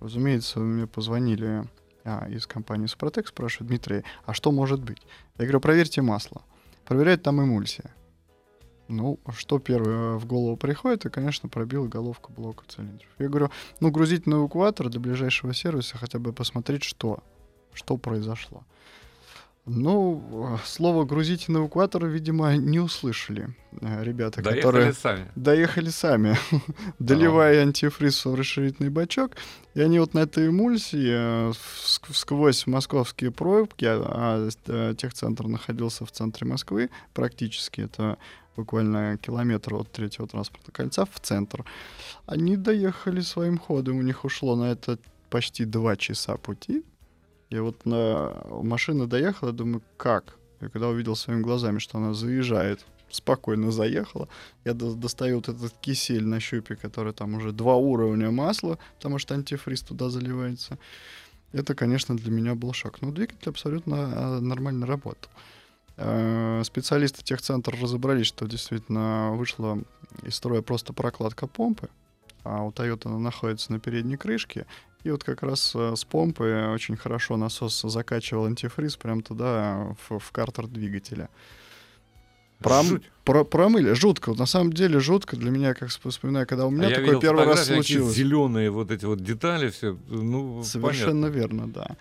Разумеется, 0.00 0.60
мне 0.60 0.86
позвонили 0.86 1.64
а, 2.04 2.26
из 2.28 2.46
компании 2.46 2.86
Супротек, 2.86 3.28
спрашивают, 3.28 3.68
Дмитрий, 3.68 4.04
а 4.24 4.32
что 4.32 4.50
может 4.50 4.82
быть? 4.82 5.02
Я 5.36 5.44
говорю, 5.44 5.60
проверьте 5.60 6.00
масло. 6.00 6.42
Проверяют 6.86 7.22
там 7.22 7.42
эмульсия. 7.42 7.94
Ну, 8.90 9.20
что 9.36 9.60
первое 9.60 10.16
в 10.16 10.26
голову 10.26 10.56
приходит, 10.56 11.06
и, 11.06 11.10
конечно, 11.10 11.48
пробил 11.48 11.86
головку 11.86 12.32
блока 12.32 12.64
цилиндров. 12.66 13.08
Я 13.18 13.28
говорю, 13.28 13.50
ну, 13.78 13.90
грузить 13.90 14.26
на 14.26 14.34
эвакуатор 14.34 14.88
до 14.88 14.98
ближайшего 14.98 15.54
сервиса, 15.54 15.96
хотя 15.96 16.18
бы 16.18 16.32
посмотреть, 16.32 16.82
что, 16.82 17.22
что 17.72 17.96
произошло. 17.96 18.64
Ну, 19.66 20.58
слово 20.64 21.04
«грузить 21.04 21.48
на 21.48 21.58
эвакуатор», 21.58 22.06
видимо, 22.06 22.56
не 22.56 22.80
услышали 22.80 23.54
э, 23.80 24.02
ребята, 24.02 24.42
доехали 24.42 24.60
которые... 24.60 24.92
сами. 24.94 25.30
Доехали 25.36 25.90
сами, 25.90 26.36
доливая 26.98 27.62
антифриз 27.62 28.24
в 28.24 28.34
расширительный 28.34 28.88
бачок. 28.88 29.36
И 29.74 29.80
они 29.80 30.00
вот 30.00 30.14
на 30.14 30.20
этой 30.20 30.48
эмульсии 30.48 31.50
э, 31.50 31.52
сквозь 32.12 32.66
московские 32.66 33.30
пробки, 33.30 33.84
а, 33.84 34.50
а 34.66 34.94
техцентр 34.94 35.46
находился 35.46 36.04
в 36.04 36.10
центре 36.10 36.48
Москвы, 36.48 36.90
практически 37.12 37.82
это 37.82 38.18
буквально 38.60 39.18
километр 39.18 39.74
от 39.74 39.90
третьего 39.90 40.26
транспортного 40.26 40.72
кольца 40.72 41.04
в 41.04 41.20
центр. 41.20 41.64
Они 42.26 42.56
доехали 42.56 43.20
своим 43.20 43.58
ходом, 43.58 43.98
у 43.98 44.02
них 44.02 44.24
ушло 44.24 44.56
на 44.56 44.72
это 44.72 44.98
почти 45.30 45.64
два 45.64 45.96
часа 45.96 46.36
пути. 46.36 46.84
И 47.50 47.58
вот 47.58 47.86
на 47.86 48.32
машина 48.62 49.06
доехала, 49.06 49.52
думаю, 49.52 49.82
как? 49.96 50.36
И 50.60 50.68
когда 50.68 50.88
увидел 50.88 51.16
своими 51.16 51.42
глазами, 51.42 51.78
что 51.78 51.98
она 51.98 52.14
заезжает, 52.14 52.86
спокойно 53.10 53.72
заехала, 53.72 54.28
я 54.64 54.74
достаю 54.74 55.36
вот 55.36 55.48
этот 55.48 55.72
кисель 55.80 56.24
на 56.24 56.40
щупе, 56.40 56.76
который 56.76 57.12
там 57.12 57.34
уже 57.34 57.52
два 57.52 57.76
уровня 57.76 58.30
масла, 58.30 58.78
потому 58.96 59.18
что 59.18 59.34
антифриз 59.34 59.82
туда 59.82 60.10
заливается. 60.10 60.78
Это, 61.52 61.74
конечно, 61.74 62.16
для 62.16 62.30
меня 62.30 62.54
был 62.54 62.72
шок. 62.72 63.02
Но 63.02 63.10
двигатель 63.10 63.48
абсолютно 63.48 63.96
а, 63.96 64.40
нормально 64.40 64.86
работал. 64.86 65.30
Э, 66.02 66.62
специалисты 66.64 67.22
техцентра 67.22 67.76
разобрались, 67.76 68.26
что 68.26 68.46
действительно 68.46 69.32
вышла 69.34 69.78
из 70.22 70.34
строя 70.34 70.62
просто 70.62 70.94
прокладка 70.94 71.46
помпы, 71.46 71.90
а 72.42 72.62
у 72.64 72.70
Toyota 72.70 73.08
она 73.08 73.18
находится 73.18 73.70
на 73.70 73.80
передней 73.80 74.16
крышке, 74.16 74.64
и 75.04 75.10
вот 75.10 75.24
как 75.24 75.42
раз 75.42 75.72
э, 75.74 75.94
с 75.94 76.04
помпы 76.04 76.70
очень 76.72 76.96
хорошо 76.96 77.36
насос 77.36 77.82
закачивал 77.82 78.46
антифриз 78.46 78.96
прямо 78.96 79.22
туда, 79.22 79.94
в, 80.08 80.18
в 80.18 80.32
картер 80.32 80.68
двигателя. 80.68 81.28
Пром- 82.60 82.84
Жуть. 82.86 83.10
про- 83.24 83.44
промыли. 83.44 83.92
Жутко. 83.94 84.34
На 84.34 84.44
самом 84.46 84.72
деле 84.72 85.00
жутко 85.00 85.36
для 85.36 85.50
меня, 85.50 85.72
как 85.74 85.88
сп- 85.88 86.10
вспоминаю, 86.10 86.46
когда 86.46 86.66
у 86.66 86.70
меня 86.70 86.88
А 86.88 86.94
такое 86.94 87.18
первый 87.18 87.44
раз 87.46 87.66
случилось. 87.66 88.14
Зеленые 88.14 88.70
вот 88.70 88.90
эти 88.90 89.04
вот 89.06 89.22
детали, 89.22 89.70
все. 89.70 89.96
Ну, 90.08 90.62
Совершенно 90.62 91.28
понятно. 91.28 91.38
верно, 91.38 91.68
да. 91.68 91.96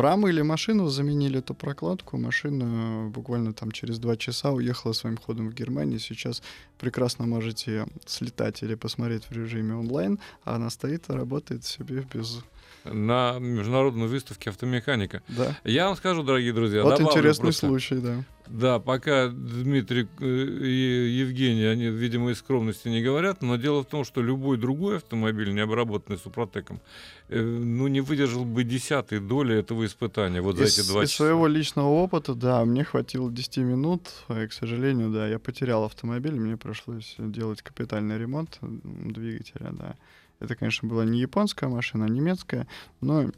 Промыли 0.00 0.40
машину, 0.40 0.88
заменили 0.88 1.40
эту 1.40 1.54
прокладку. 1.54 2.16
Машина 2.16 3.10
буквально 3.10 3.52
там 3.52 3.70
через 3.70 3.98
два 3.98 4.16
часа 4.16 4.50
уехала 4.50 4.94
своим 4.94 5.18
ходом 5.18 5.50
в 5.50 5.52
Германию. 5.52 5.98
Сейчас 5.98 6.42
прекрасно 6.78 7.26
можете 7.26 7.86
слетать 8.06 8.62
или 8.62 8.76
посмотреть 8.76 9.24
в 9.26 9.32
режиме 9.32 9.74
онлайн. 9.74 10.18
А 10.42 10.54
она 10.54 10.70
стоит 10.70 11.10
и 11.10 11.12
работает 11.12 11.66
себе 11.66 12.06
без... 12.14 12.40
На 12.84 13.38
международной 13.38 14.06
выставке 14.06 14.48
автомеханика. 14.48 15.22
Да. 15.28 15.54
Я 15.64 15.88
вам 15.88 15.96
скажу, 15.96 16.22
дорогие 16.22 16.54
друзья, 16.54 16.82
вот 16.82 16.98
интересный 16.98 17.48
просто. 17.48 17.66
случай, 17.66 17.96
да. 17.96 18.24
Да, 18.52 18.80
пока 18.80 19.28
Дмитрий 19.28 20.08
э, 20.18 20.26
и 20.26 21.20
Евгений, 21.20 21.64
они, 21.64 21.86
видимо, 21.86 22.30
из 22.30 22.38
скромности 22.38 22.88
не 22.88 23.00
говорят, 23.00 23.42
но 23.42 23.54
дело 23.56 23.84
в 23.84 23.86
том, 23.86 24.04
что 24.04 24.22
любой 24.22 24.56
другой 24.56 24.96
автомобиль, 24.96 25.54
не 25.54 25.60
обработанный 25.60 26.18
Супротеком, 26.18 26.80
э, 27.28 27.40
ну, 27.40 27.86
не 27.86 28.00
выдержал 28.00 28.44
бы 28.44 28.64
десятой 28.64 29.20
доли 29.20 29.56
этого 29.56 29.86
испытания 29.86 30.40
вот 30.40 30.56
за 30.56 30.64
из, 30.64 30.78
эти 30.78 30.88
два 30.88 31.04
из 31.04 31.10
часа. 31.10 31.24
своего 31.24 31.46
личного 31.46 31.88
опыта, 31.88 32.34
да, 32.34 32.64
мне 32.64 32.82
хватило 32.82 33.30
10 33.30 33.58
минут, 33.58 34.08
и, 34.28 34.48
к 34.48 34.52
сожалению, 34.52 35.10
да, 35.10 35.28
я 35.28 35.38
потерял 35.38 35.84
автомобиль, 35.84 36.34
мне 36.34 36.56
пришлось 36.56 37.14
делать 37.18 37.62
капитальный 37.62 38.18
ремонт 38.18 38.58
двигателя, 38.60 39.70
да. 39.72 39.94
Это, 40.40 40.56
конечно, 40.56 40.88
была 40.88 41.04
не 41.04 41.20
японская 41.20 41.70
машина, 41.70 42.06
а 42.06 42.08
немецкая, 42.08 42.66
но 43.00 43.30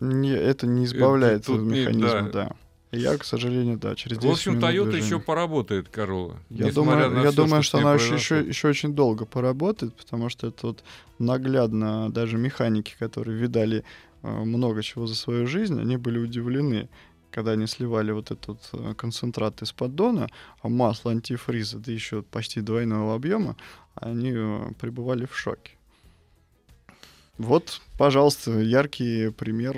не, 0.00 0.30
это 0.30 0.66
не 0.66 0.86
избавляет 0.86 1.46
тут 1.46 1.60
от 1.60 1.66
не- 1.66 1.80
механизма, 1.80 2.30
да. 2.32 2.32
да. 2.32 2.56
Я, 2.90 3.18
к 3.18 3.24
сожалению, 3.24 3.76
да, 3.76 3.94
через 3.94 4.18
10 4.18 4.28
В 4.28 4.32
общем, 4.32 4.58
Toyota 4.58 4.96
еще 4.96 5.20
поработает, 5.20 5.88
Королла. 5.88 6.36
Я 6.48 6.72
думаю, 6.72 7.22
я 7.22 7.30
всё, 7.30 7.42
думаю, 7.44 7.62
что 7.62 7.76
ней 7.78 7.84
она 7.84 7.94
еще, 7.94 8.08
произошло. 8.08 8.36
еще, 8.38 8.48
еще 8.48 8.68
очень 8.68 8.94
долго 8.94 9.26
поработает, 9.26 9.94
потому 9.94 10.30
что 10.30 10.46
это 10.46 10.68
вот 10.68 10.84
наглядно 11.18 12.10
даже 12.10 12.38
механики, 12.38 12.96
которые 12.98 13.36
видали 13.36 13.84
э, 14.22 14.28
много 14.30 14.82
чего 14.82 15.06
за 15.06 15.14
свою 15.14 15.46
жизнь, 15.46 15.78
они 15.78 15.98
были 15.98 16.18
удивлены, 16.18 16.88
когда 17.30 17.52
они 17.52 17.66
сливали 17.66 18.10
вот 18.10 18.30
этот 18.30 18.58
э, 18.72 18.94
концентрат 18.94 19.60
из 19.60 19.72
поддона, 19.72 20.28
а 20.62 20.68
масло 20.68 21.10
антифриза, 21.10 21.78
да 21.78 21.92
еще 21.92 22.22
почти 22.22 22.62
двойного 22.62 23.14
объема, 23.14 23.56
они 23.96 24.32
э, 24.34 24.72
пребывали 24.80 25.26
в 25.26 25.36
шоке. 25.36 25.72
Вот, 27.36 27.80
пожалуйста, 27.98 28.58
яркий 28.58 29.30
пример, 29.30 29.76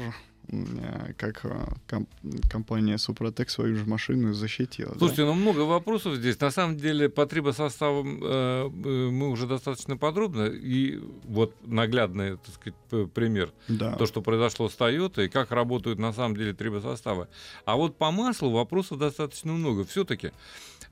как 1.16 1.44
э, 1.44 1.66
ком- 1.88 2.08
компания 2.50 2.98
Супротек 2.98 3.50
свою 3.50 3.76
же 3.76 3.84
машину 3.84 4.32
защитила. 4.32 4.92
да. 4.92 4.98
Слушайте, 4.98 5.24
ну 5.24 5.34
много 5.34 5.60
вопросов 5.60 6.16
здесь. 6.16 6.40
На 6.40 6.50
самом 6.50 6.76
деле 6.76 7.08
по 7.08 7.26
трибосоставам 7.26 8.20
э, 8.22 8.70
э, 8.84 9.10
мы 9.10 9.30
уже 9.30 9.46
достаточно 9.46 9.96
подробно. 9.96 10.46
И 10.46 11.00
вот 11.24 11.54
наглядный, 11.64 12.36
так 12.36 12.54
сказать, 12.54 13.12
пример. 13.12 13.52
да. 13.68 13.94
То, 13.96 14.06
что 14.06 14.22
произошло 14.22 14.68
с 14.68 14.76
Toyota 14.76 15.24
и 15.24 15.28
как 15.28 15.50
работают 15.52 15.98
на 15.98 16.12
самом 16.12 16.36
деле 16.36 16.52
трибосоставы. 16.52 17.28
А 17.64 17.76
вот 17.76 17.96
по 17.96 18.10
маслу 18.10 18.50
вопросов 18.50 18.98
достаточно 18.98 19.52
много. 19.52 19.84
Все-таки, 19.84 20.32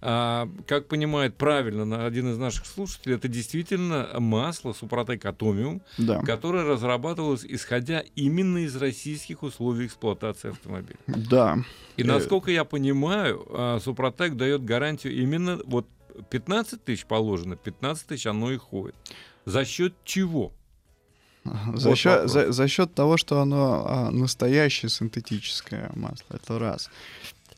как 0.00 0.86
понимает 0.88 1.36
правильно 1.36 2.06
один 2.06 2.30
из 2.30 2.38
наших 2.38 2.66
слушателей, 2.66 3.16
это 3.16 3.26
действительно 3.26 4.08
масло 4.18 4.72
Супротек 4.72 5.24
Атомиум, 5.24 5.82
да. 5.96 6.20
которое 6.20 6.64
разрабатывалось 6.64 7.44
исходя 7.44 8.04
именно 8.14 8.58
из 8.58 8.76
российских 8.76 9.42
условий 9.48 9.86
эксплуатации 9.86 10.50
автомобиля. 10.50 10.98
Да. 11.06 11.58
И 11.96 12.02
Э, 12.02 12.06
насколько 12.06 12.50
я 12.50 12.64
понимаю, 12.64 13.44
а, 13.50 13.78
Супротек 13.80 14.36
дает 14.36 14.64
гарантию 14.64 15.14
именно 15.14 15.58
вот 15.64 15.86
15 16.30 16.84
тысяч 16.84 17.06
положено, 17.06 17.56
15 17.56 18.06
тысяч 18.06 18.26
оно 18.26 18.50
и 18.52 18.56
ходит. 18.56 18.94
За 19.44 19.64
счет 19.64 19.94
чего? 20.04 20.52
За, 21.74 21.88
Вот 21.90 21.98
счет, 21.98 22.12
вопрос. 22.12 22.32
за, 22.32 22.52
за 22.52 22.68
счет 22.68 22.94
того, 22.94 23.16
что 23.16 23.40
оно 23.40 23.84
а, 23.86 24.10
настоящее 24.10 24.90
синтетическое 24.90 25.90
масло, 25.94 26.36
это 26.36 26.58
раз. 26.58 26.90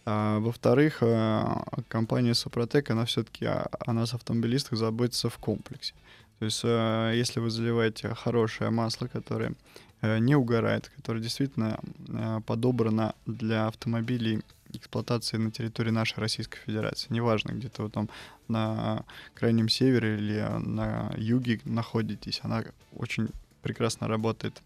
А, 0.05 0.39
во-вторых, 0.39 0.99
а, 1.03 1.65
компания 1.89 2.35
Супротек, 2.35 2.91
она 2.91 3.05
все-таки 3.05 3.47
о 3.47 3.93
нас, 3.93 4.15
автомобилистах, 4.15 4.79
заботится 4.79 5.29
в 5.29 5.39
комплексе. 5.39 5.95
То 6.39 6.45
есть, 6.47 6.61
а, 6.65 7.13
если 7.13 7.41
вы 7.41 7.51
заливаете 7.51 8.15
хорошее 8.15 8.71
масло, 8.71 9.07
которое 9.09 9.55
не 10.03 10.35
угорает, 10.35 10.91
которое 10.97 11.21
действительно 11.21 11.79
э, 12.09 12.41
подобрано 12.47 13.15
для 13.27 13.67
автомобилей 13.67 14.43
эксплуатации 14.73 15.37
на 15.37 15.51
территории 15.51 15.91
нашей 15.91 16.19
Российской 16.19 16.59
Федерации. 16.59 17.09
Неважно, 17.11 17.53
где-то 17.53 17.83
вы 17.83 17.91
там 17.91 18.09
на 18.49 19.05
крайнем 19.35 19.69
севере 19.69 20.17
или 20.17 20.41
на 20.59 21.13
юге 21.17 21.61
находитесь, 21.65 22.41
она 22.43 22.65
очень 22.95 23.29
прекрасно 23.63 24.09
работает. 24.09 24.63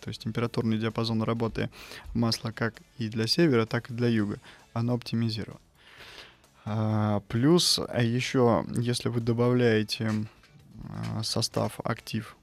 То 0.00 0.08
есть 0.08 0.22
температурный 0.22 0.78
диапазон 0.78 1.22
работы 1.22 1.70
масла 2.12 2.50
как 2.50 2.74
и 2.98 3.08
для 3.08 3.26
севера, 3.26 3.64
так 3.64 3.90
и 3.90 3.94
для 3.94 4.08
юга. 4.08 4.38
Оно 4.74 4.94
оптимизировано. 4.94 5.60
А, 6.64 7.20
плюс, 7.28 7.78
а 7.88 8.02
еще, 8.02 8.66
если 8.76 9.08
вы 9.08 9.20
добавляете 9.20 10.12
а, 11.14 11.22
состав 11.22 11.80
актив, 11.84 12.36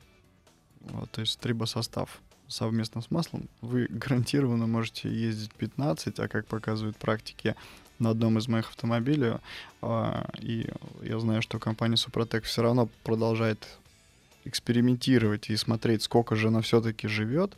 вот, 0.80 1.12
то 1.12 1.22
есть 1.22 1.40
трибосостав 1.40 2.22
совместно 2.54 3.02
с 3.02 3.12
маслом, 3.12 3.50
вы 3.62 3.88
гарантированно 3.90 4.68
можете 4.68 5.10
ездить 5.10 5.52
15, 5.54 6.20
а 6.20 6.28
как 6.28 6.46
показывают 6.46 6.96
практики 6.98 7.56
на 8.00 8.12
одном 8.12 8.38
из 8.38 8.48
моих 8.48 8.70
автомобилей, 8.70 9.34
а, 9.82 10.30
и 10.40 10.68
я 11.02 11.20
знаю, 11.20 11.42
что 11.42 11.60
компания 11.60 11.98
Супротек 11.98 12.44
все 12.44 12.62
равно 12.62 12.90
продолжает 13.04 13.68
экспериментировать 14.46 15.50
и 15.50 15.56
смотреть, 15.56 16.04
сколько 16.04 16.36
же 16.36 16.50
она 16.50 16.62
все-таки 16.62 17.08
живет. 17.08 17.56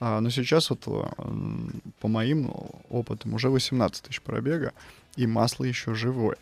А, 0.00 0.20
но 0.20 0.30
сейчас 0.30 0.70
вот 0.70 0.86
м, 0.86 1.82
по 2.00 2.08
моим 2.08 2.50
опытам 2.88 3.34
уже 3.34 3.50
18 3.50 4.02
тысяч 4.04 4.22
пробега, 4.22 4.72
и 5.16 5.26
масло 5.26 5.64
еще 5.64 5.94
живое. 5.94 6.38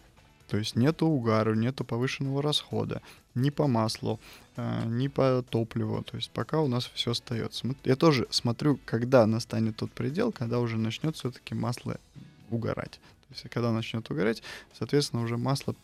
То 0.49 0.57
есть 0.57 0.77
нету 0.77 1.07
угара, 1.07 1.55
нету 1.55 1.85
повышенного 1.85 2.43
расхода 2.43 3.03
ни 3.35 3.51
по 3.51 3.67
маслу, 3.67 4.19
ни 4.57 5.09
по 5.09 5.43
топливу. 5.49 6.03
То 6.03 6.17
есть 6.17 6.31
пока 6.31 6.61
у 6.61 6.69
нас 6.69 6.91
все 6.95 7.13
остается. 7.13 7.69
Я 7.85 7.97
тоже 7.97 8.27
смотрю, 8.31 8.79
когда 8.85 9.27
настанет 9.27 9.77
тот 9.77 9.91
предел, 9.93 10.33
когда 10.33 10.59
уже 10.59 10.77
начнет 10.77 11.17
все-таки 11.17 11.55
масло 11.55 11.99
угорать. 12.51 13.01
То 13.29 13.35
есть 13.35 13.49
когда 13.51 13.73
начнет 13.73 14.11
угорать, 14.11 14.43
соответственно, 14.77 15.23
уже 15.23 15.37
масло 15.37 15.75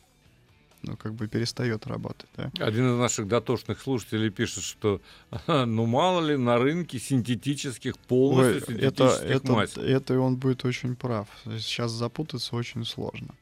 ну, 0.83 0.97
как 0.97 1.15
бы 1.15 1.27
перестает 1.27 1.87
работать. 1.87 2.29
Да? 2.37 2.51
Один 2.61 2.93
из 2.93 2.99
наших 2.99 3.29
дотошных 3.29 3.81
слушателей 3.81 4.31
пишет, 4.31 4.63
что 4.63 5.01
ну 5.47 5.87
мало 5.87 6.25
ли 6.25 6.37
на 6.37 6.59
рынке 6.59 6.99
синтетических, 6.99 7.95
Ой, 7.95 8.01
полностью 8.09 8.79
это, 8.79 9.09
синтетических 9.09 9.31
это, 9.31 9.53
масел. 9.53 9.83
это 9.83 10.15
и 10.15 10.17
он 10.17 10.37
будет 10.37 10.65
очень 10.65 10.97
прав. 10.97 11.29
Сейчас 11.45 11.91
запутаться 11.93 12.55
очень 12.55 12.85
сложно. 12.85 13.35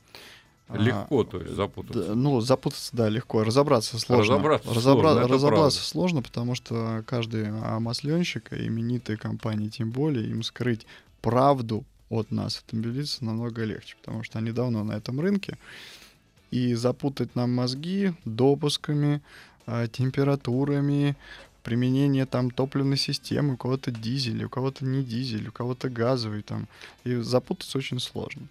А, 0.68 0.79
Легко, 0.79 1.24
то 1.24 1.40
есть, 1.40 1.55
запутаться. 1.55 2.09
Да, 2.09 2.14
ну, 2.14 2.40
запутаться, 2.40 2.96
да, 2.96 3.09
легко. 3.11 3.44
Разобраться 3.44 3.98
сложно. 3.98 4.35
Разобраться 4.35 4.68
Разобра- 4.70 4.81
сложно, 4.83 5.29
разобраться 5.29 5.48
правда. 5.48 5.70
сложно, 5.70 6.22
потому 6.22 6.55
что 6.55 7.05
каждый 7.07 7.50
масленщик, 7.50 8.53
именитые 8.53 9.18
компании 9.18 9.68
тем 9.68 9.90
более, 9.90 10.29
им 10.31 10.42
скрыть 10.42 10.87
правду 11.20 11.85
от 12.09 12.31
нас, 12.31 12.57
автомобилистов, 12.59 13.22
намного 13.22 13.64
легче, 13.64 13.96
потому 14.00 14.22
что 14.24 14.38
они 14.38 14.53
давно 14.53 14.85
на 14.85 14.92
этом 14.92 15.20
рынке. 15.20 15.59
И 16.50 16.74
запутать 16.74 17.35
нам 17.35 17.53
мозги 17.53 18.14
допусками, 18.24 19.20
а, 19.66 19.87
температурами, 19.87 21.16
применение 21.62 22.27
там 22.27 22.50
топливной 22.50 22.96
системы, 22.96 23.55
у 23.55 23.57
кого-то 23.57 23.90
дизель, 23.90 24.44
у 24.44 24.48
кого-то 24.48 24.85
не 24.85 25.03
дизель, 25.03 25.48
у 25.48 25.53
кого-то 25.53 25.88
газовый 25.88 26.42
там. 26.42 26.68
И 27.05 27.16
запутаться 27.16 27.79
очень 27.79 27.98
сложно. 28.00 28.46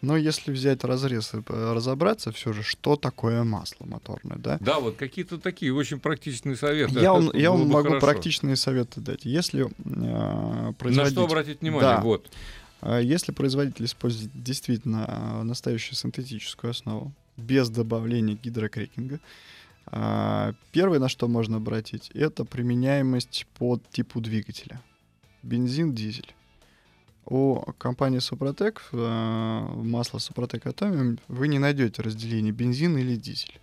Но 0.00 0.16
если 0.16 0.52
взять 0.52 0.84
разрез 0.84 1.34
и 1.34 1.38
э, 1.38 1.72
разобраться 1.72 2.30
все 2.30 2.52
же, 2.52 2.62
что 2.62 2.96
такое 2.96 3.42
масло 3.42 3.84
моторное, 3.84 4.36
да? 4.38 4.58
Да, 4.60 4.78
вот 4.78 4.96
какие-то 4.96 5.38
такие 5.38 5.74
очень 5.74 5.98
практичные 5.98 6.54
советы. 6.56 7.00
Я 7.00 7.12
вам, 7.12 7.30
я 7.34 7.50
вам 7.50 7.68
могу 7.68 7.88
хорошо. 7.88 8.06
практичные 8.06 8.54
советы 8.54 9.00
дать. 9.00 9.24
Если 9.24 9.66
э, 9.66 9.68
На 9.76 10.72
производитель, 10.74 11.14
что 11.14 11.24
обратить 11.24 11.60
внимание? 11.62 11.96
Да. 11.96 12.00
Вот. 12.00 12.30
э, 12.82 13.00
если 13.02 13.32
производитель 13.32 13.86
использует 13.86 14.30
действительно 14.40 15.04
э, 15.08 15.42
настоящую 15.42 15.96
синтетическую 15.96 16.70
основу, 16.70 17.12
без 17.36 17.68
добавления 17.68 18.36
гидрокрекинга, 18.36 19.18
э, 19.90 20.52
первое, 20.70 21.00
на 21.00 21.08
что 21.08 21.26
можно 21.26 21.56
обратить, 21.56 22.10
это 22.14 22.44
применяемость 22.44 23.48
по 23.58 23.80
типу 23.90 24.20
двигателя. 24.20 24.80
Бензин, 25.42 25.92
дизель. 25.92 26.34
У 27.30 27.60
компании 27.76 28.20
Супротек, 28.20 28.82
э, 28.90 29.68
масло 29.74 30.18
Супротек 30.18 30.66
Атомиум, 30.66 31.18
вы 31.28 31.48
не 31.48 31.58
найдете 31.58 32.00
разделение 32.00 32.52
бензин 32.52 32.96
или 32.96 33.16
дизель. 33.16 33.60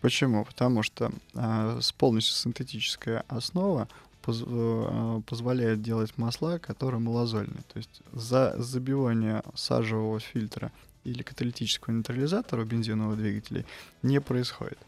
Почему? 0.00 0.42
Потому 0.42 0.82
что 0.82 1.12
э, 1.34 1.78
с 1.82 1.92
полностью 1.92 2.34
синтетическая 2.34 3.24
основа 3.28 3.88
э, 4.26 5.20
позволяет 5.26 5.82
делать 5.82 6.16
масла, 6.16 6.58
которые 6.58 6.98
малозольные. 6.98 7.62
То 7.74 7.76
есть 7.76 8.00
за 8.14 8.54
забивание 8.56 9.42
сажевого 9.54 10.18
фильтра 10.18 10.72
или 11.04 11.22
каталитического 11.22 11.92
нейтрализатора 11.92 12.64
бензиновых 12.64 13.18
двигателей 13.18 13.66
не 14.02 14.18
происходит. 14.18 14.78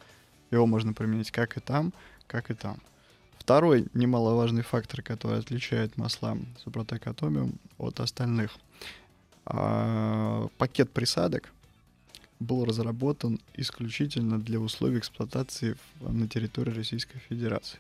Его 0.51 0.65
можно 0.65 0.95
применить 0.95 1.31
как 1.31 1.59
и 1.59 1.61
там, 1.61 1.93
как 2.27 2.51
и 2.51 2.55
там. 2.55 2.79
Второй 3.49 3.87
немаловажный 3.95 4.61
фактор, 4.61 5.01
который 5.01 5.39
отличает 5.39 5.97
масла 5.97 6.37
Супротек 6.63 7.07
Atomium 7.07 7.55
от 7.79 7.99
остальных. 7.99 8.55
А, 9.47 10.49
пакет 10.59 10.91
присадок 10.91 11.49
был 12.41 12.67
разработан 12.67 13.41
исключительно 13.55 14.39
для 14.39 14.61
условий 14.61 14.99
эксплуатации 14.99 15.79
на 16.01 16.29
территории 16.29 16.73
Российской 16.73 17.21
Федерации. 17.21 17.79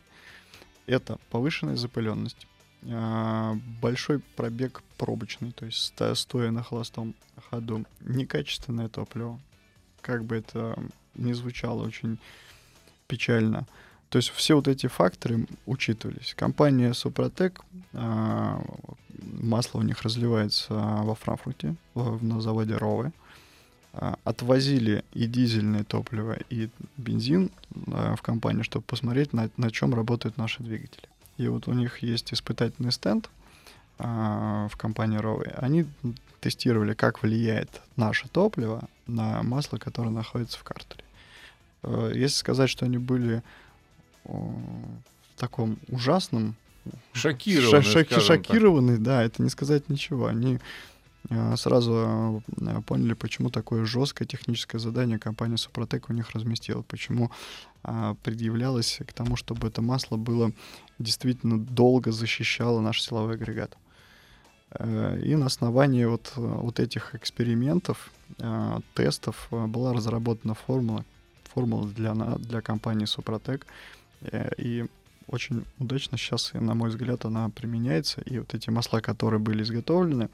Это 0.86 1.18
повышенная 1.28 1.76
запыленность, 1.76 2.46
а, 2.84 3.54
большой 3.82 4.20
пробег 4.20 4.82
пробочный, 4.96 5.52
то 5.52 5.66
есть 5.66 5.92
стоя 6.14 6.50
на 6.50 6.62
холостом 6.62 7.14
ходу, 7.50 7.84
некачественное 8.00 8.88
топливо, 8.88 9.38
как 10.00 10.24
бы 10.24 10.36
это 10.36 10.82
ни 11.14 11.34
звучало 11.34 11.86
очень 11.86 12.18
печально. 13.06 13.66
То 14.10 14.16
есть 14.16 14.30
все 14.30 14.54
вот 14.54 14.68
эти 14.68 14.86
факторы 14.86 15.46
учитывались. 15.66 16.34
Компания 16.34 16.94
Супротек, 16.94 17.60
а, 17.92 18.62
масло 19.42 19.80
у 19.80 19.82
них 19.82 20.02
разливается 20.02 20.72
во 20.72 21.14
Франкфурте, 21.14 21.74
на 21.94 22.40
заводе 22.40 22.76
Рове. 22.76 23.12
А, 23.92 24.16
отвозили 24.24 25.04
и 25.12 25.26
дизельное 25.26 25.84
топливо, 25.84 26.38
и 26.48 26.70
бензин 26.96 27.50
в 27.70 28.18
компанию, 28.22 28.64
чтобы 28.64 28.84
посмотреть, 28.84 29.32
на, 29.32 29.50
на 29.56 29.70
чем 29.70 29.94
работают 29.94 30.38
наши 30.38 30.62
двигатели. 30.62 31.08
И 31.36 31.48
вот 31.48 31.68
у 31.68 31.72
них 31.72 31.98
есть 31.98 32.32
испытательный 32.32 32.92
стенд 32.92 33.28
а, 33.98 34.68
в 34.68 34.76
компании 34.76 35.18
Рове. 35.18 35.54
Они 35.56 35.86
тестировали, 36.40 36.94
как 36.94 37.22
влияет 37.22 37.80
наше 37.96 38.28
топливо 38.28 38.88
на 39.06 39.42
масло, 39.42 39.76
которое 39.76 40.10
находится 40.10 40.58
в 40.58 40.62
картере. 40.62 41.04
Э, 41.82 42.12
если 42.14 42.36
сказать, 42.36 42.70
что 42.70 42.84
они 42.84 42.98
были 42.98 43.42
в 44.28 45.40
таком 45.40 45.78
ужасном 45.88 46.54
шокированы, 47.12 47.82
шоки, 47.82 48.18
шокированы, 48.20 48.98
да, 48.98 49.22
это 49.22 49.42
не 49.42 49.50
сказать 49.50 49.88
ничего. 49.88 50.26
Они 50.26 50.58
э, 51.30 51.56
сразу 51.56 52.42
э, 52.60 52.80
поняли, 52.86 53.14
почему 53.14 53.50
такое 53.50 53.84
жесткое 53.84 54.26
техническое 54.26 54.78
задание 54.78 55.18
компания 55.18 55.56
Супротек 55.56 56.08
у 56.08 56.12
них 56.12 56.30
разместила, 56.30 56.82
почему 56.82 57.30
предъявлялось 58.24 59.00
к 59.06 59.12
тому, 59.12 59.36
чтобы 59.36 59.68
это 59.68 59.80
масло 59.80 60.16
было 60.16 60.52
действительно 60.98 61.58
долго 61.58 62.10
защищало 62.10 62.80
наш 62.80 63.00
силовой 63.00 63.36
агрегат. 63.36 63.76
Э, 64.70 65.20
и 65.24 65.36
на 65.36 65.46
основании 65.46 66.04
вот, 66.04 66.32
вот 66.36 66.80
этих 66.80 67.14
экспериментов, 67.14 68.10
тестов 68.94 69.48
была 69.50 69.94
разработана 69.94 70.54
формула, 70.54 71.04
формула 71.44 71.88
для, 71.88 72.12
для 72.14 72.60
компании 72.60 73.06
Супротек, 73.06 73.64
Э, 73.64 73.68
и 74.56 74.86
очень 75.28 75.64
удачно 75.78 76.16
сейчас, 76.16 76.52
на 76.54 76.74
мой 76.74 76.88
взгляд, 76.90 77.24
она 77.24 77.50
применяется. 77.50 78.20
И 78.22 78.38
вот 78.38 78.54
эти 78.54 78.70
масла, 78.70 79.00
которые 79.00 79.40
были 79.40 79.62
изготовлены, 79.62 80.30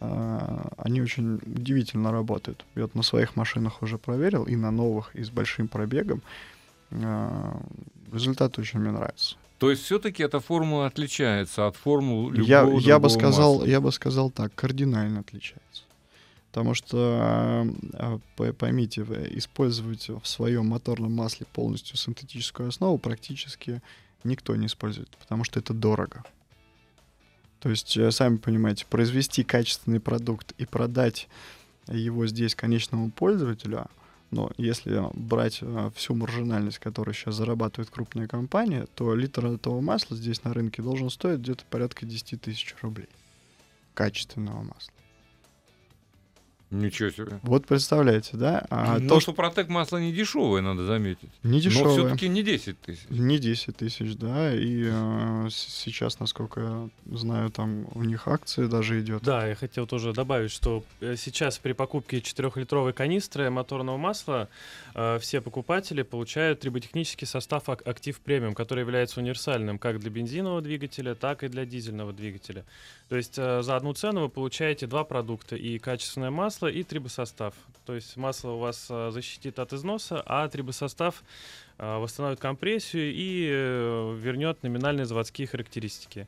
а, 0.00 0.70
они 0.76 1.00
очень 1.00 1.36
удивительно 1.36 2.12
работают. 2.12 2.64
Я 2.74 2.82
вот 2.82 2.94
на 2.94 3.02
своих 3.02 3.36
машинах 3.36 3.82
уже 3.82 3.96
проверил, 3.96 4.44
и 4.44 4.56
на 4.56 4.70
новых, 4.70 5.14
и 5.14 5.24
с 5.24 5.30
большим 5.30 5.68
пробегом. 5.68 6.22
А, 6.90 7.58
результат 8.12 8.58
очень 8.58 8.80
мне 8.80 8.90
нравится. 8.90 9.36
То 9.58 9.70
есть 9.70 9.84
все-таки 9.84 10.22
эта 10.22 10.40
формула 10.40 10.86
отличается 10.86 11.66
от 11.66 11.76
формул 11.76 12.30
любого 12.30 12.78
я, 12.78 12.94
я 12.94 12.98
бы 12.98 13.08
сказал, 13.08 13.54
масла. 13.54 13.66
Я 13.66 13.80
бы 13.80 13.92
сказал 13.92 14.30
так, 14.30 14.54
кардинально 14.54 15.20
отличается. 15.20 15.83
Потому 16.54 16.74
что, 16.74 17.66
а, 17.94 18.20
поймите, 18.56 19.02
использовать 19.32 20.08
в 20.08 20.24
своем 20.24 20.68
моторном 20.68 21.12
масле 21.12 21.46
полностью 21.52 21.96
синтетическую 21.96 22.68
основу 22.68 22.96
практически 22.96 23.82
никто 24.22 24.54
не 24.54 24.66
использует, 24.66 25.08
потому 25.16 25.42
что 25.42 25.58
это 25.58 25.74
дорого. 25.74 26.22
То 27.58 27.70
есть, 27.70 27.96
э, 27.96 28.08
сами 28.12 28.36
понимаете, 28.36 28.86
произвести 28.86 29.42
качественный 29.42 29.98
продукт 29.98 30.52
и 30.56 30.64
продать 30.64 31.28
его 31.88 32.24
здесь 32.28 32.54
конечному 32.54 33.10
пользователю, 33.10 33.86
но 34.30 34.52
если 34.56 35.02
брать 35.12 35.58
э, 35.60 35.90
всю 35.96 36.14
маржинальность, 36.14 36.78
которую 36.78 37.16
сейчас 37.16 37.34
зарабатывает 37.34 37.90
крупная 37.90 38.28
компания, 38.28 38.86
то 38.94 39.12
литр 39.16 39.46
этого 39.46 39.80
масла 39.80 40.16
здесь 40.16 40.44
на 40.44 40.54
рынке 40.54 40.82
должен 40.82 41.10
стоить 41.10 41.40
где-то 41.40 41.64
порядка 41.68 42.06
10 42.06 42.40
тысяч 42.40 42.76
рублей. 42.80 43.08
Качественного 43.94 44.62
масла. 44.62 44.94
Ничего 46.74 47.10
себе. 47.10 47.40
Вот 47.42 47.66
представляете, 47.66 48.36
да? 48.36 48.66
А 48.68 48.98
Но 48.98 49.08
то, 49.08 49.20
что 49.20 49.32
Протек 49.32 49.68
масло 49.68 49.98
не 49.98 50.12
дешевое, 50.12 50.60
надо 50.60 50.84
заметить. 50.84 51.30
Не 51.42 51.60
дешевое. 51.60 51.96
Но 51.96 52.02
все-таки 52.02 52.28
не 52.28 52.42
10 52.42 52.80
тысяч. 52.80 53.06
Не 53.10 53.38
10 53.38 53.76
тысяч, 53.76 54.16
да. 54.16 54.54
И 54.54 54.84
э, 54.86 55.48
сейчас, 55.50 56.18
насколько 56.18 56.60
я 56.60 57.16
знаю, 57.16 57.50
там 57.50 57.86
у 57.94 58.02
них 58.02 58.26
акции 58.26 58.66
даже 58.66 59.00
идет. 59.00 59.22
Да, 59.22 59.46
я 59.46 59.54
хотел 59.54 59.86
тоже 59.86 60.12
добавить, 60.12 60.50
что 60.50 60.84
э, 61.00 61.14
сейчас 61.16 61.58
при 61.58 61.72
покупке 61.72 62.18
4-литровой 62.18 62.92
канистры 62.92 63.50
моторного 63.50 63.96
масла 63.96 64.48
э, 64.94 65.18
все 65.20 65.40
покупатели 65.40 66.02
получают 66.02 66.60
триботехнический 66.60 67.26
состав 67.26 67.68
Актив 67.68 68.18
Премиум, 68.20 68.54
который 68.54 68.80
является 68.80 69.20
универсальным 69.20 69.78
как 69.78 70.00
для 70.00 70.10
бензинового 70.10 70.60
двигателя, 70.60 71.14
так 71.14 71.44
и 71.44 71.48
для 71.48 71.64
дизельного 71.64 72.12
двигателя. 72.12 72.64
То 73.08 73.16
есть 73.16 73.34
э, 73.38 73.62
за 73.62 73.76
одну 73.76 73.92
цену 73.92 74.22
вы 74.22 74.28
получаете 74.28 74.86
два 74.86 75.04
продукта 75.04 75.56
и 75.56 75.78
качественное 75.78 76.30
масло, 76.30 76.63
и 76.68 76.82
трибосостав. 76.82 77.54
То 77.86 77.94
есть 77.94 78.16
масло 78.16 78.50
у 78.50 78.58
вас 78.58 78.86
э, 78.90 79.10
защитит 79.10 79.58
от 79.58 79.72
износа, 79.72 80.22
а 80.26 80.48
трибосостав 80.48 81.22
э, 81.78 81.98
восстановит 81.98 82.40
компрессию 82.40 83.12
и 83.14 83.46
вернет 84.20 84.62
номинальные 84.62 85.06
заводские 85.06 85.46
характеристики. 85.46 86.26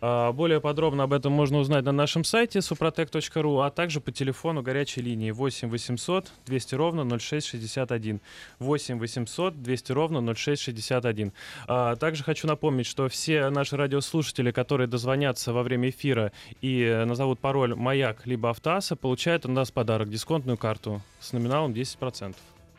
А, 0.00 0.32
более 0.32 0.60
подробно 0.60 1.04
об 1.04 1.12
этом 1.12 1.32
можно 1.32 1.58
узнать 1.58 1.84
на 1.84 1.92
нашем 1.92 2.24
сайте 2.24 2.60
suprotec.ru, 2.60 3.66
а 3.66 3.70
также 3.70 4.00
по 4.00 4.12
телефону 4.12 4.62
горячей 4.62 5.02
линии 5.02 5.30
8 5.30 5.68
800 5.68 6.32
200 6.46 6.74
ровно 6.74 7.18
0661. 7.18 8.20
8 8.58 8.98
800 8.98 9.62
200 9.62 9.92
ровно 9.92 10.34
0661. 10.34 11.32
А, 11.66 11.96
также 11.96 12.24
хочу 12.24 12.46
напомнить, 12.46 12.86
что 12.86 13.08
все 13.08 13.50
наши 13.50 13.76
радиослушатели, 13.76 14.50
которые 14.50 14.86
дозвонятся 14.86 15.52
во 15.52 15.62
время 15.62 15.90
эфира 15.90 16.32
и 16.60 17.04
назовут 17.06 17.40
пароль 17.40 17.74
«Маяк» 17.74 18.26
либо 18.26 18.50
«Автоаса», 18.50 18.96
получают 18.96 19.46
у 19.46 19.50
нас 19.50 19.70
подарок, 19.70 20.10
дисконтную 20.10 20.56
карту 20.56 21.02
с 21.20 21.32
номиналом 21.32 21.72
10%. 21.72 22.34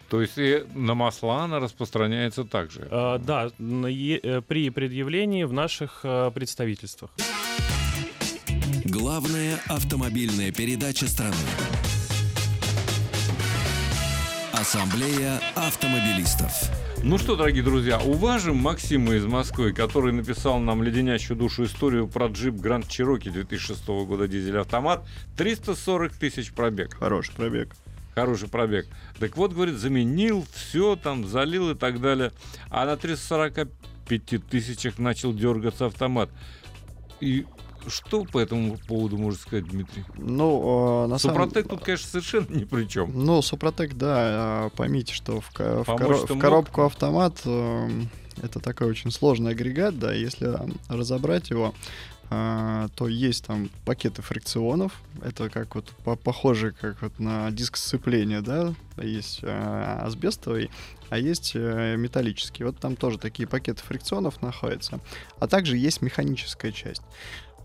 То 0.10 0.22
есть 0.22 0.38
и 0.38 0.64
на 0.74 0.94
масла 0.94 1.44
она 1.44 1.60
распространяется 1.60 2.44
также? 2.44 2.88
А, 2.92 3.18
да, 3.18 3.48
э, 3.60 4.42
при 4.48 4.70
предъявлении 4.70 5.44
в 5.44 5.54
наших 5.54 6.02
а, 6.04 6.30
представительствах. 6.32 7.12
Главная 8.86 9.60
автомобильная 9.68 10.52
передача 10.52 11.08
страны. 11.08 11.36
Ассамблея 14.54 15.42
автомобилистов. 15.56 16.52
Ну 17.04 17.18
что, 17.18 17.36
дорогие 17.36 17.62
друзья, 17.62 18.00
уважим 18.00 18.56
Максима 18.56 19.16
из 19.16 19.26
Москвы, 19.26 19.74
который 19.74 20.14
написал 20.14 20.60
нам 20.60 20.82
леденящую 20.82 21.38
душу 21.38 21.66
историю 21.66 22.08
про 22.08 22.28
джип 22.28 22.56
Гранд 22.56 22.88
Чироки 22.88 23.30
2006 23.30 23.88
года 23.88 24.28
дизель-автомат. 24.28 25.04
340 25.38 26.14
тысяч 26.14 26.52
пробег. 26.52 26.96
Хороший 26.96 27.34
пробег 27.36 27.76
хороший 28.16 28.48
пробег. 28.48 28.88
Так 29.20 29.38
вот, 29.38 29.54
говорит, 29.54 29.76
заменил, 29.76 30.46
все 30.54 30.96
там, 30.96 31.28
залил 31.28 31.72
и 31.72 31.76
так 31.76 32.02
далее. 32.02 32.32
А 32.70 32.86
на 32.86 32.96
345 32.96 34.48
тысячах 34.50 34.98
начал 34.98 35.34
дергаться 35.34 35.88
автомат. 35.88 36.30
И 37.20 37.46
что 37.88 38.24
по 38.24 38.40
этому 38.40 38.78
поводу 38.88 39.18
можно 39.18 39.40
сказать, 39.40 39.68
Дмитрий? 39.68 40.06
Ну, 40.18 41.06
э, 41.06 41.08
на 41.08 41.18
Супротек 41.18 41.66
самом... 41.66 41.70
тут, 41.70 41.84
конечно, 41.84 42.08
совершенно 42.08 42.48
ни 42.50 42.64
при 42.64 42.86
чем. 42.86 43.12
Ну, 43.14 43.42
Супротек, 43.42 43.94
да, 43.94 44.72
поймите, 44.76 45.14
что 45.14 45.42
в, 45.42 45.52
в, 45.52 45.84
коро... 45.84 46.16
в 46.16 46.40
коробку 46.40 46.82
автомат 46.84 47.42
э, 47.46 47.90
это 48.42 48.60
такой 48.60 48.88
очень 48.88 49.12
сложный 49.12 49.52
агрегат, 49.52 49.98
да, 50.00 50.14
если 50.14 50.58
разобрать 50.90 51.50
его, 51.50 51.74
а, 52.30 52.88
то 52.96 53.08
есть 53.08 53.46
там 53.46 53.70
пакеты 53.86 54.22
фрикционов. 54.22 54.94
Это 55.24 55.50
как 55.50 55.76
вот 55.76 55.90
по 56.04 56.16
похоже 56.16 56.72
как 56.72 57.02
вот 57.02 57.20
на 57.20 57.52
диск 57.52 57.78
сцепления, 57.78 58.42
да, 58.42 58.74
есть 58.98 59.42
а, 59.44 60.02
асбестовый, 60.06 60.72
а 61.10 61.18
есть 61.18 61.54
а, 61.56 61.96
металлический. 61.96 62.64
Вот 62.64 62.80
там 62.80 62.96
тоже 62.96 63.20
такие 63.20 63.48
пакеты 63.48 63.84
фрикционов 63.84 64.42
находятся. 64.42 65.00
А 65.40 65.48
также 65.48 65.78
есть 65.78 66.02
механическая 66.02 66.72
часть. 66.72 67.04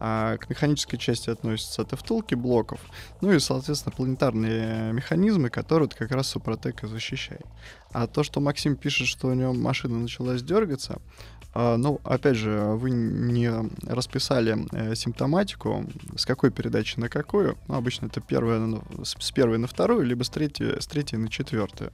А 0.03 0.39
к 0.39 0.49
механической 0.49 0.97
части 0.97 1.29
относятся 1.29 1.83
это 1.83 1.95
втулки 1.95 2.35
блоков, 2.35 2.81
ну 3.21 3.33
и, 3.33 3.39
соответственно, 3.39 3.95
планетарные 3.95 4.95
механизмы, 4.95 5.51
которые 5.51 5.89
вот 5.89 5.95
как 5.95 6.11
раз 6.11 6.29
Супротек 6.29 6.83
и 6.83 6.87
защищает. 6.87 7.45
А 7.93 8.07
то, 8.07 8.23
что 8.23 8.41
Максим 8.41 8.77
пишет, 8.77 9.09
что 9.09 9.27
у 9.27 9.35
него 9.35 9.53
машина 9.53 9.99
началась 9.99 10.43
дергаться, 10.43 11.03
ну, 11.55 12.01
опять 12.05 12.37
же, 12.37 12.61
вы 12.75 12.91
не 12.91 13.51
расписали 13.87 14.67
э, 14.73 14.95
симптоматику, 14.95 15.85
с 16.17 16.25
какой 16.25 16.51
передачи 16.51 16.99
на 16.99 17.09
какую. 17.09 17.59
Ну, 17.67 17.75
обычно 17.75 18.07
это 18.07 18.21
первая, 18.21 18.81
с, 19.03 19.31
первой 19.33 19.59
на 19.59 19.67
вторую, 19.67 20.05
либо 20.05 20.23
с 20.23 20.29
третьей, 20.29 20.81
с 20.81 20.87
третьей 20.87 21.19
на 21.19 21.29
четвертую. 21.29 21.93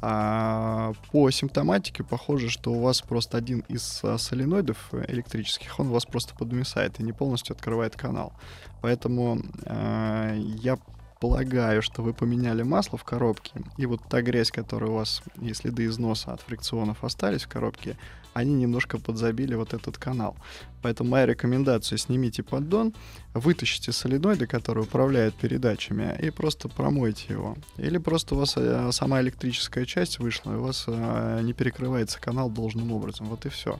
А, 0.00 0.92
по 1.12 1.30
симптоматике 1.30 2.02
похоже, 2.02 2.48
что 2.48 2.72
у 2.72 2.80
вас 2.80 3.02
просто 3.02 3.36
один 3.36 3.60
из 3.68 4.00
а, 4.02 4.16
соленоидов 4.16 4.94
электрических, 5.08 5.78
он 5.78 5.88
вас 5.88 6.06
просто 6.06 6.34
подмесает 6.34 6.98
и 6.98 7.02
не 7.02 7.12
полностью 7.12 7.54
открывает 7.54 7.96
канал. 7.96 8.32
Поэтому 8.80 9.42
а, 9.66 10.34
я 10.34 10.78
полагаю, 11.20 11.82
что 11.82 12.02
вы 12.02 12.12
поменяли 12.12 12.62
масло 12.62 12.98
в 12.98 13.04
коробке, 13.04 13.52
и 13.78 13.86
вот 13.86 14.00
та 14.08 14.20
грязь, 14.22 14.50
которая 14.50 14.90
у 14.90 14.94
вас 14.94 15.22
и 15.40 15.54
следы 15.54 15.86
износа 15.86 16.32
от 16.32 16.40
фрикционов 16.42 17.04
остались 17.04 17.44
в 17.44 17.48
коробке, 17.48 17.96
они 18.34 18.52
немножко 18.52 18.98
подзабили 18.98 19.54
вот 19.54 19.72
этот 19.72 19.96
канал. 19.96 20.36
Поэтому 20.82 21.10
моя 21.10 21.24
рекомендация, 21.24 21.96
снимите 21.96 22.42
поддон, 22.42 22.92
вытащите 23.32 23.92
соленоиды, 23.92 24.46
которые 24.46 24.84
управляют 24.84 25.34
передачами, 25.34 26.14
и 26.20 26.30
просто 26.30 26.68
промойте 26.68 27.32
его. 27.32 27.56
Или 27.78 27.98
просто 27.98 28.34
у 28.34 28.38
вас 28.38 28.54
э, 28.56 28.90
сама 28.92 29.22
электрическая 29.22 29.86
часть 29.86 30.18
вышла, 30.18 30.52
и 30.52 30.56
у 30.56 30.62
вас 30.62 30.84
э, 30.88 31.40
не 31.42 31.54
перекрывается 31.54 32.20
канал 32.20 32.50
должным 32.50 32.92
образом. 32.92 33.26
Вот 33.28 33.46
и 33.46 33.48
все. 33.48 33.78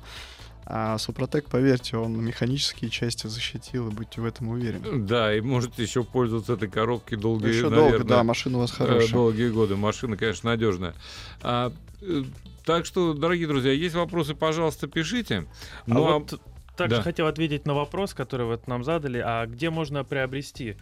А 0.67 0.97
Супротек, 0.97 1.47
поверьте, 1.47 1.99
он 1.99 2.25
механические 2.25 2.89
части 2.91 3.27
защитил, 3.27 3.89
и 3.89 3.91
будьте 3.91 4.21
в 4.23 4.25
этом 4.25 4.49
уверены. 4.49 5.05
Да, 5.05 5.35
и 5.35 5.41
можете 5.43 5.83
еще 5.83 6.05
пользоваться 6.05 6.55
этой 6.55 6.69
коробкой 6.69 7.19
долгие, 7.19 7.49
Еще 7.49 7.69
наверное, 7.69 7.91
долго, 7.99 8.05
да, 8.05 8.25
машина 8.25 8.57
у 8.59 8.61
вас 8.63 8.71
хорошая. 8.71 9.13
долгие 9.13 9.51
годы. 9.51 9.77
Машина, 9.77 10.17
конечно, 10.17 10.51
надежная. 10.51 10.95
А, 11.43 11.71
э, 12.01 12.23
так 12.65 12.87
что, 12.87 13.15
дорогие 13.15 13.47
друзья, 13.47 13.73
есть 13.73 13.95
вопросы, 13.95 14.35
пожалуйста, 14.35 14.87
пишите. 14.87 15.47
А 15.87 15.91
Ну, 15.91 16.07
а 16.07 16.19
вот 16.19 16.41
также 16.77 16.97
да. 16.97 17.03
хотел 17.03 17.27
ответить 17.27 17.67
на 17.67 17.75
вопрос, 17.75 18.15
который 18.15 18.47
вот 18.47 18.67
нам 18.67 18.85
задали, 18.85 19.23
а 19.25 19.47
где 19.47 19.71
можно 19.71 20.05
приобрести? 20.05 20.77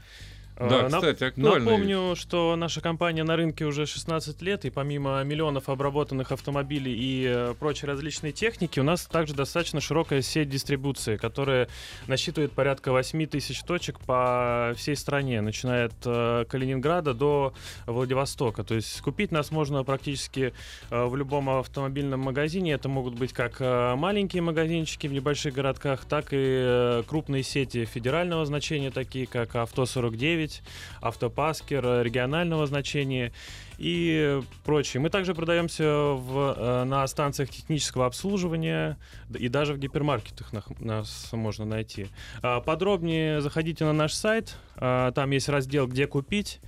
Да, 0.69 0.83
Э, 0.83 0.89
нап- 0.89 1.01
кстати, 1.01 1.25
актуальная 1.25 1.61
Напомню, 1.61 2.15
что 2.17 2.57
наша 2.57 2.81
компания 2.81 3.25
на 3.25 3.37
рынке 3.37 3.65
уже 3.65 3.87
16 3.87 4.43
лет, 4.43 4.65
и 4.65 4.71
помимо 4.71 5.23
миллионов 5.25 5.69
обработанных 5.69 6.33
автомобилей 6.33 6.95
и 6.95 7.27
э, 7.29 7.55
прочей 7.59 7.87
различной 7.87 8.33
техники, 8.33 8.81
у 8.81 8.83
нас 8.83 9.07
также 9.07 9.35
достаточно 9.35 9.81
широкая 9.81 10.23
сеть 10.23 10.49
дистрибуции, 10.49 11.17
которая 11.17 11.69
насчитывает 12.07 12.53
порядка 12.53 12.93
8 12.93 13.27
тысяч 13.27 13.63
точек 13.63 13.99
по 14.01 14.73
всей 14.77 14.97
стране, 14.97 15.41
начиная 15.41 15.87
от 15.87 15.95
э, 16.05 16.45
Калининграда 16.49 17.15
до 17.15 17.55
Владивостока. 17.87 18.65
То 18.65 18.75
есть 18.75 19.01
купить 19.01 19.33
нас 19.33 19.51
можно 19.51 19.85
практически 19.85 20.53
в 20.91 21.17
любом 21.17 21.49
автомобильном 21.51 22.21
магазине. 22.21 22.73
Это 22.73 22.89
могут 22.89 23.15
быть 23.15 23.33
как 23.33 23.61
маленькие 23.61 24.43
магазинчики 24.43 25.07
в 25.07 25.13
небольших 25.13 25.55
городках, 25.55 26.05
так 26.05 26.27
и 26.33 27.03
крупные 27.07 27.43
сети 27.43 27.85
федерального 27.85 28.45
значения, 28.45 28.91
такие 28.91 29.27
как 29.27 29.55
Авто 29.57 29.87
49, 29.87 30.52
Автопаскер 31.01 31.85
э, 31.85 32.03
регионального 32.03 32.67
значения 32.67 33.33
и 33.79 34.41
прочее. 34.65 35.01
Мы 35.01 35.11
также 35.11 35.35
продаемся 35.35 35.85
в, 35.85 36.55
э, 36.57 36.85
на 36.85 37.07
станциях 37.07 37.51
технического 37.51 38.07
обслуживания 38.07 38.99
и 39.35 39.49
даже 39.49 39.75
в 39.75 39.79
гипермаркетах 39.79 40.53
нас 40.81 41.31
можно 41.33 41.65
найти. 41.65 42.09
А, 42.43 42.61
Подробнее 42.61 43.41
заходите 43.41 43.85
на 43.85 43.93
наш 43.93 44.13
сайт, 44.13 44.57
а, 44.77 45.13
там 45.13 45.31
есть 45.31 45.49
раздел 45.49 45.87
«Где 45.87 46.07
купить», 46.07 46.61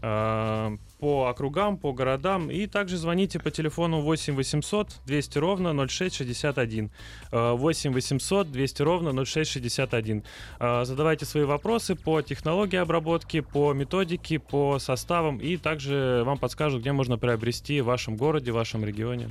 по 0.00 1.26
округам, 1.26 1.76
по 1.76 1.92
городам. 1.92 2.50
И 2.50 2.66
также 2.66 2.96
звоните 2.96 3.38
по 3.38 3.50
телефону 3.50 4.00
8 4.00 4.34
800 4.34 5.00
200 5.06 5.38
ровно 5.38 5.88
0661. 5.88 6.90
А, 7.30 7.54
8 7.54 7.92
800 7.92 8.50
200 8.50 8.82
ровно 8.82 9.24
0661. 9.24 10.24
А, 10.58 10.84
Задавайте 10.84 11.24
свои 11.24 11.44
вопросы 11.44 11.94
по 11.94 12.22
технологии 12.22 12.76
обработки, 12.76 13.40
по 13.40 13.72
методике, 13.72 14.38
по 14.38 14.78
составам. 14.78 15.38
И 15.38 15.56
также 15.56 16.22
вам 16.24 16.38
подскажут, 16.38 16.80
где 16.82 16.92
можно 16.92 17.18
приобрести 17.18 17.80
в 17.80 17.86
вашем 17.86 18.16
городе, 18.16 18.52
в 18.52 18.54
вашем 18.54 18.84
регионе. 18.84 19.30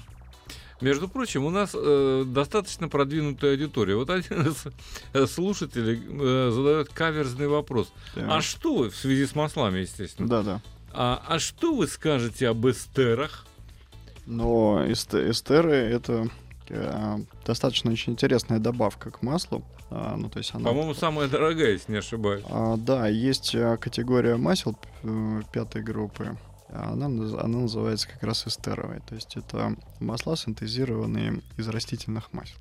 Между 0.81 1.07
прочим, 1.07 1.43
у 1.45 1.49
нас 1.49 1.71
э, 1.73 2.23
достаточно 2.27 2.87
продвинутая 2.87 3.51
аудитория. 3.53 3.95
Вот 3.95 4.09
один 4.09 4.47
из 4.47 4.63
э, 5.13 5.25
слушателей 5.25 6.01
э, 6.07 6.51
задает 6.53 6.89
каверзный 6.89 7.47
вопрос. 7.47 7.91
А 8.15 8.41
что 8.41 8.75
вы, 8.75 8.89
в 8.91 8.95
связи 8.95 9.25
с 9.25 9.33
маслами, 9.35 9.79
естественно, 9.79 10.27
Да, 10.29 10.43
да. 10.43 10.61
а, 10.93 11.23
а 11.27 11.39
что 11.39 11.73
вы 11.75 11.87
скажете 11.87 12.47
об 12.47 12.67
эстерах? 12.67 13.45
Но 14.27 14.83
эст- 14.85 15.15
эстеры 15.15 15.73
это 15.73 16.27
э, 16.69 17.17
достаточно 17.45 17.91
очень 17.91 18.13
интересная 18.13 18.59
добавка 18.59 19.09
к 19.09 19.21
маслу. 19.23 19.63
А, 19.89 20.15
ну, 20.17 20.29
то 20.29 20.37
есть 20.37 20.53
она... 20.53 20.65
По-моему, 20.69 20.93
самая 20.93 21.27
дорогая, 21.29 21.71
если 21.71 21.93
не 21.93 21.99
ошибаюсь. 21.99 22.43
А, 22.49 22.75
да, 22.77 23.07
есть 23.07 23.55
э, 23.55 23.77
категория 23.77 24.35
масел 24.35 24.77
пятой 25.53 25.81
группы. 25.81 26.37
Она, 26.69 27.07
наз- 27.07 27.39
она 27.39 27.59
называется 27.59 28.09
как 28.09 28.23
раз 28.23 28.47
эстеровой. 28.47 28.99
То 29.01 29.15
есть 29.15 29.37
это 29.37 29.75
масла, 29.99 30.35
синтезированные 30.35 31.41
из 31.57 31.67
растительных 31.67 32.33
масел. 32.33 32.57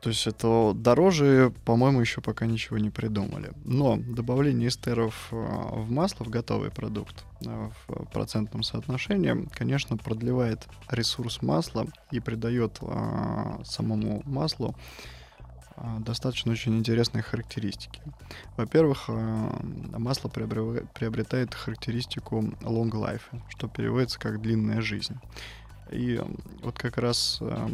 То 0.00 0.08
есть 0.08 0.26
это 0.26 0.72
дороже, 0.74 1.52
по-моему, 1.66 2.00
еще 2.00 2.22
пока 2.22 2.46
ничего 2.46 2.78
не 2.78 2.88
придумали. 2.88 3.52
Но 3.64 3.98
добавление 3.98 4.68
эстеров 4.68 5.28
э, 5.30 5.36
в 5.36 5.90
масло, 5.90 6.24
в 6.24 6.30
готовый 6.30 6.70
продукт, 6.70 7.24
э, 7.44 7.70
в 7.86 8.06
процентном 8.06 8.62
соотношении, 8.62 9.46
конечно, 9.52 9.98
продлевает 9.98 10.66
ресурс 10.88 11.42
масла 11.42 11.86
и 12.10 12.18
придает 12.18 12.78
э, 12.80 13.58
самому 13.64 14.22
маслу 14.24 14.74
достаточно 16.00 16.52
очень 16.52 16.78
интересные 16.78 17.22
характеристики. 17.22 18.02
Во-первых, 18.56 19.04
э, 19.08 19.50
масло 19.96 20.28
приобретает 20.28 21.54
характеристику 21.54 22.40
long 22.60 22.90
life, 22.90 23.22
что 23.48 23.68
переводится 23.68 24.18
как 24.18 24.40
длинная 24.40 24.80
жизнь. 24.80 25.16
И 25.90 26.20
вот 26.62 26.78
как 26.78 26.98
раз 26.98 27.38
э, 27.40 27.68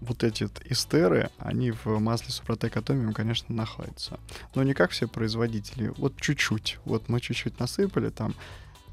вот 0.00 0.24
эти 0.24 0.48
эстеры, 0.64 1.30
они 1.38 1.70
в 1.70 1.86
масле 1.98 2.30
Супротек 2.30 2.76
Атомиум, 2.76 3.12
конечно, 3.12 3.54
находятся. 3.54 4.18
Но 4.54 4.62
не 4.62 4.74
как 4.74 4.90
все 4.90 5.08
производители. 5.08 5.92
Вот 5.96 6.20
чуть-чуть. 6.20 6.78
Вот 6.84 7.08
мы 7.08 7.20
чуть-чуть 7.20 7.58
насыпали 7.58 8.10
там, 8.10 8.34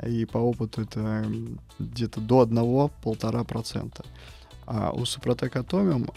и 0.05 0.25
по 0.25 0.37
опыту 0.37 0.81
это 0.81 0.99
м, 0.99 1.59
где-то 1.79 2.21
до 2.21 2.43
1-1,5%. 2.43 4.05
А 4.73 4.91
у 4.91 5.03
Супротек 5.03 5.57
Атомиум 5.57 6.07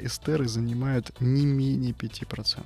эстеры 0.00 0.48
занимают 0.48 1.12
не 1.20 1.44
менее 1.44 1.92
5%, 1.92 2.64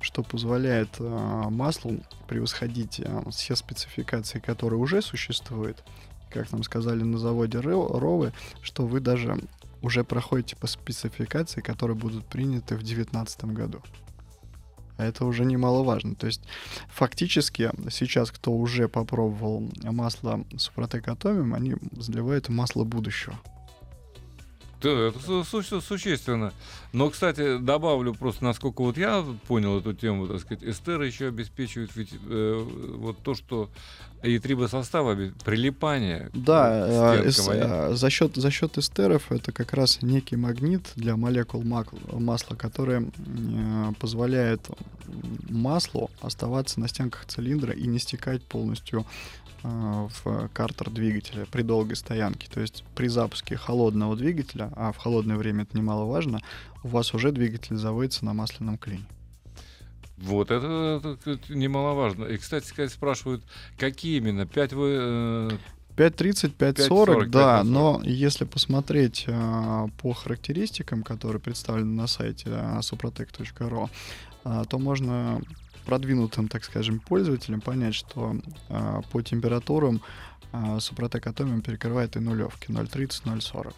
что 0.00 0.24
позволяет 0.24 0.88
э, 0.98 1.04
маслу 1.50 2.00
превосходить 2.26 2.98
э, 2.98 3.22
все 3.30 3.54
спецификации, 3.54 4.40
которые 4.40 4.80
уже 4.80 5.00
существуют. 5.00 5.84
Как 6.30 6.50
нам 6.50 6.64
сказали 6.64 7.04
на 7.04 7.18
заводе 7.18 7.58
Ро- 7.58 7.96
Ровы, 7.96 8.32
что 8.60 8.84
вы 8.84 8.98
даже 8.98 9.38
уже 9.82 10.02
проходите 10.02 10.56
по 10.56 10.66
спецификации, 10.66 11.60
которые 11.60 11.96
будут 11.96 12.26
приняты 12.26 12.74
в 12.74 12.82
2019 12.82 13.44
году. 13.44 13.80
А 14.96 15.04
это 15.04 15.26
уже 15.26 15.44
немаловажно. 15.44 16.16
То 16.16 16.26
есть 16.26 16.42
фактически 16.88 17.70
сейчас, 17.88 18.32
кто 18.32 18.50
уже 18.50 18.88
попробовал 18.88 19.70
масло 19.84 20.44
Супротек 20.56 21.06
Атомиум, 21.06 21.54
они 21.54 21.76
заливают 21.92 22.48
масло 22.48 22.82
будущего. 22.82 23.38
Да, 24.82 24.90
это 24.90 25.18
су- 25.20 25.44
су- 25.44 25.80
существенно. 25.80 26.52
Но, 26.92 27.08
кстати, 27.10 27.58
добавлю 27.58 28.14
просто, 28.14 28.44
насколько 28.44 28.82
вот 28.82 28.98
я 28.98 29.24
понял 29.48 29.78
эту 29.78 29.94
тему, 29.94 30.26
так 30.26 30.40
сказать, 30.40 30.62
эстеры 30.64 31.06
еще 31.06 31.28
обеспечивают 31.28 31.90
ведь 31.96 32.10
э, 32.28 32.66
вот 32.98 33.18
то, 33.22 33.34
что 33.34 33.70
и 34.22 34.38
трибосостава, 34.38 35.16
прилипание 35.44 36.28
к 36.32 36.36
Да, 36.36 36.86
э, 36.86 37.18
они- 37.18 37.30
э, 37.92 37.94
за 37.94 38.10
счет 38.10 38.36
за 38.36 38.50
счет 38.50 38.78
эстеров 38.78 39.32
это 39.32 39.50
как 39.52 39.72
раз 39.72 40.00
некий 40.02 40.36
магнит 40.36 40.92
для 40.96 41.16
молекул 41.16 41.62
мак- 41.62 41.92
масла, 42.12 42.54
который 42.54 43.06
э, 43.08 43.92
позволяет 43.98 44.60
маслу 45.48 46.10
оставаться 46.20 46.80
на 46.80 46.88
стенках 46.88 47.24
цилиндра 47.26 47.72
и 47.72 47.86
не 47.86 47.98
стекать 47.98 48.42
полностью 48.42 49.04
в 49.62 50.48
картер 50.52 50.90
двигателя 50.90 51.46
при 51.46 51.62
долгой 51.62 51.96
стоянке. 51.96 52.48
То 52.52 52.60
есть 52.60 52.84
при 52.94 53.08
запуске 53.08 53.56
холодного 53.56 54.16
двигателя, 54.16 54.70
а 54.74 54.92
в 54.92 54.96
холодное 54.96 55.36
время 55.36 55.62
это 55.62 55.76
немаловажно, 55.76 56.40
у 56.82 56.88
вас 56.88 57.14
уже 57.14 57.32
двигатель 57.32 57.76
заводится 57.76 58.24
на 58.24 58.32
масляном 58.34 58.78
клине. 58.78 59.04
Вот, 60.18 60.50
это, 60.50 61.00
это- 61.24 61.52
немаловажно. 61.52 62.24
И, 62.26 62.36
кстати 62.36 62.66
сказать, 62.66 62.92
спрашивают, 62.92 63.42
какие 63.76 64.18
именно? 64.18 64.46
5 64.46 64.72
вы... 64.72 64.88
э, 64.90 65.50
5.30, 65.96 66.56
5.40, 66.56 66.88
5.40, 66.88 67.26
да, 67.26 67.60
5.40. 67.60 67.62
но 67.64 68.00
если 68.04 68.44
посмотреть 68.44 69.24
э, 69.26 69.86
по 70.00 70.12
характеристикам, 70.12 71.02
которые 71.02 71.40
представлены 71.40 71.94
на 71.94 72.06
сайте 72.06 72.44
э, 72.50 72.78
suprotec.ru, 72.80 73.90
э, 74.44 74.64
то 74.68 74.78
можно 74.78 75.40
продвинутым, 75.82 76.48
так 76.48 76.64
скажем, 76.64 77.00
пользователям 77.00 77.60
понять, 77.60 77.94
что 77.94 78.36
э, 78.68 79.00
по 79.10 79.22
температурам 79.22 80.00
э, 80.52 80.80
Супротек 80.80 81.26
Атомиум 81.26 81.62
перекрывает 81.62 82.16
и 82.16 82.20
нулевки 82.20 82.70
0.30, 82.70 83.24
0.40. 83.24 83.74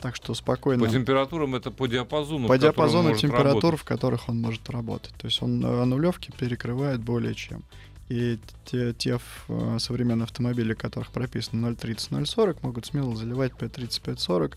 Так 0.00 0.16
что 0.16 0.34
спокойно. 0.34 0.84
По 0.84 0.90
температурам 0.90 1.54
это 1.54 1.70
по 1.70 1.86
диапазону. 1.86 2.48
По 2.48 2.56
диапазону 2.56 3.14
температур, 3.14 3.64
работать. 3.64 3.80
в 3.80 3.84
которых 3.84 4.28
он 4.28 4.40
может 4.40 4.68
работать. 4.70 5.14
То 5.14 5.26
есть 5.26 5.42
он 5.42 5.64
э, 5.64 5.84
нулевки 5.84 6.32
перекрывает 6.38 7.00
более 7.00 7.34
чем. 7.34 7.62
И 8.08 8.38
те, 8.64 8.92
те 8.94 9.20
э, 9.48 9.76
современные 9.78 10.24
автомобили, 10.24 10.72
в 10.72 10.78
которых 10.78 11.10
прописано 11.10 11.66
0.30, 11.66 12.22
0.40, 12.22 12.58
могут 12.62 12.86
смело 12.86 13.14
заливать 13.14 13.52
5.30, 13.52 14.02
5.40. 14.16 14.54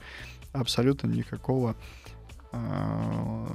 Абсолютно 0.54 1.08
никакого 1.08 1.76
э, 2.52 3.48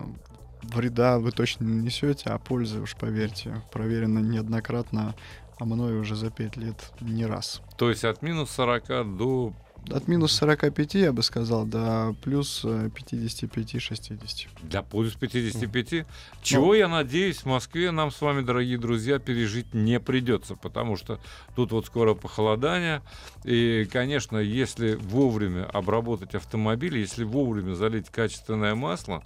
вреда 0.63 1.19
вы 1.19 1.33
точно 1.33 1.65
не 1.65 1.83
несете, 1.83 2.31
а 2.31 2.39
пользы, 2.39 2.81
уж 2.81 2.97
поверьте, 2.97 3.63
проверено 3.73 4.19
неоднократно, 4.19 5.15
а 5.59 5.65
мной 5.65 5.99
уже 5.99 6.17
за 6.17 6.31
5 6.31 6.57
лет 6.57 6.93
не 7.01 7.27
раз. 7.27 7.63
То 7.77 7.91
есть 7.91 8.05
от 8.05 8.23
минус 8.23 8.51
40 8.51 9.17
до... 9.17 9.53
От 9.91 10.09
минус 10.09 10.33
45, 10.33 10.95
я 10.95 11.13
бы 11.13 11.23
сказал, 11.23 11.65
до 11.65 12.15
плюс 12.23 12.63
э, 12.65 12.91
55-60. 12.95 14.49
Для 14.63 14.83
плюс 14.83 15.15
55. 15.15 16.07
Чего, 16.43 16.75
я 16.75 16.89
надеюсь, 16.89 17.39
в 17.39 17.47
Москве 17.47 17.91
нам 17.91 18.11
с 18.11 18.21
вами, 18.21 18.43
дорогие 18.43 18.79
друзья, 18.79 19.19
пережить 19.19 19.73
не 19.73 19.99
придется, 19.99 20.57
потому 20.57 20.97
что 20.97 21.21
тут 21.57 21.73
вот 21.73 21.87
скоро 21.87 22.15
похолодание. 22.15 23.03
И, 23.45 23.89
конечно, 23.91 24.37
если 24.39 24.95
вовремя 24.95 25.65
обработать 25.65 26.35
автомобиль, 26.35 26.99
если 26.99 27.25
вовремя 27.25 27.75
залить 27.75 28.11
качественное 28.11 28.75
масло, 28.75 29.23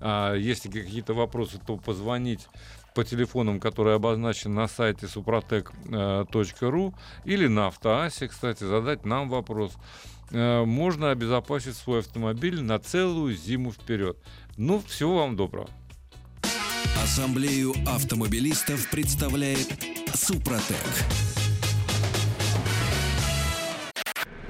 а 0.00 0.34
если 0.34 0.70
какие-то 0.70 1.14
вопросы, 1.14 1.58
то 1.66 1.76
позвонить 1.76 2.48
по 2.96 3.04
телефонам, 3.04 3.60
которые 3.60 3.96
обозначены 3.96 4.54
на 4.54 4.68
сайте 4.68 5.04
suprotec.ru 5.04 6.94
или 7.26 7.46
на 7.46 7.66
автоасе, 7.66 8.26
кстати, 8.26 8.64
задать 8.64 9.04
нам 9.04 9.28
вопрос. 9.28 9.72
Э, 10.30 10.64
Можно 10.64 11.10
обезопасить 11.10 11.76
свой 11.76 12.00
автомобиль 12.00 12.62
на 12.62 12.78
целую 12.78 13.36
зиму 13.36 13.70
вперед. 13.70 14.16
Ну, 14.56 14.80
всего 14.80 15.18
вам 15.18 15.36
доброго. 15.36 15.68
Ассамблею 17.02 17.74
автомобилистов 17.86 18.90
представляет 18.90 19.68
Супротек. 20.14 20.76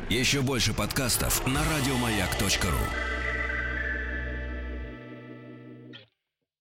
Еще 0.09 0.41
больше 0.41 0.73
подкастов 0.73 1.45
на 1.49 1.63
радиомаяк.ру. 1.65 3.16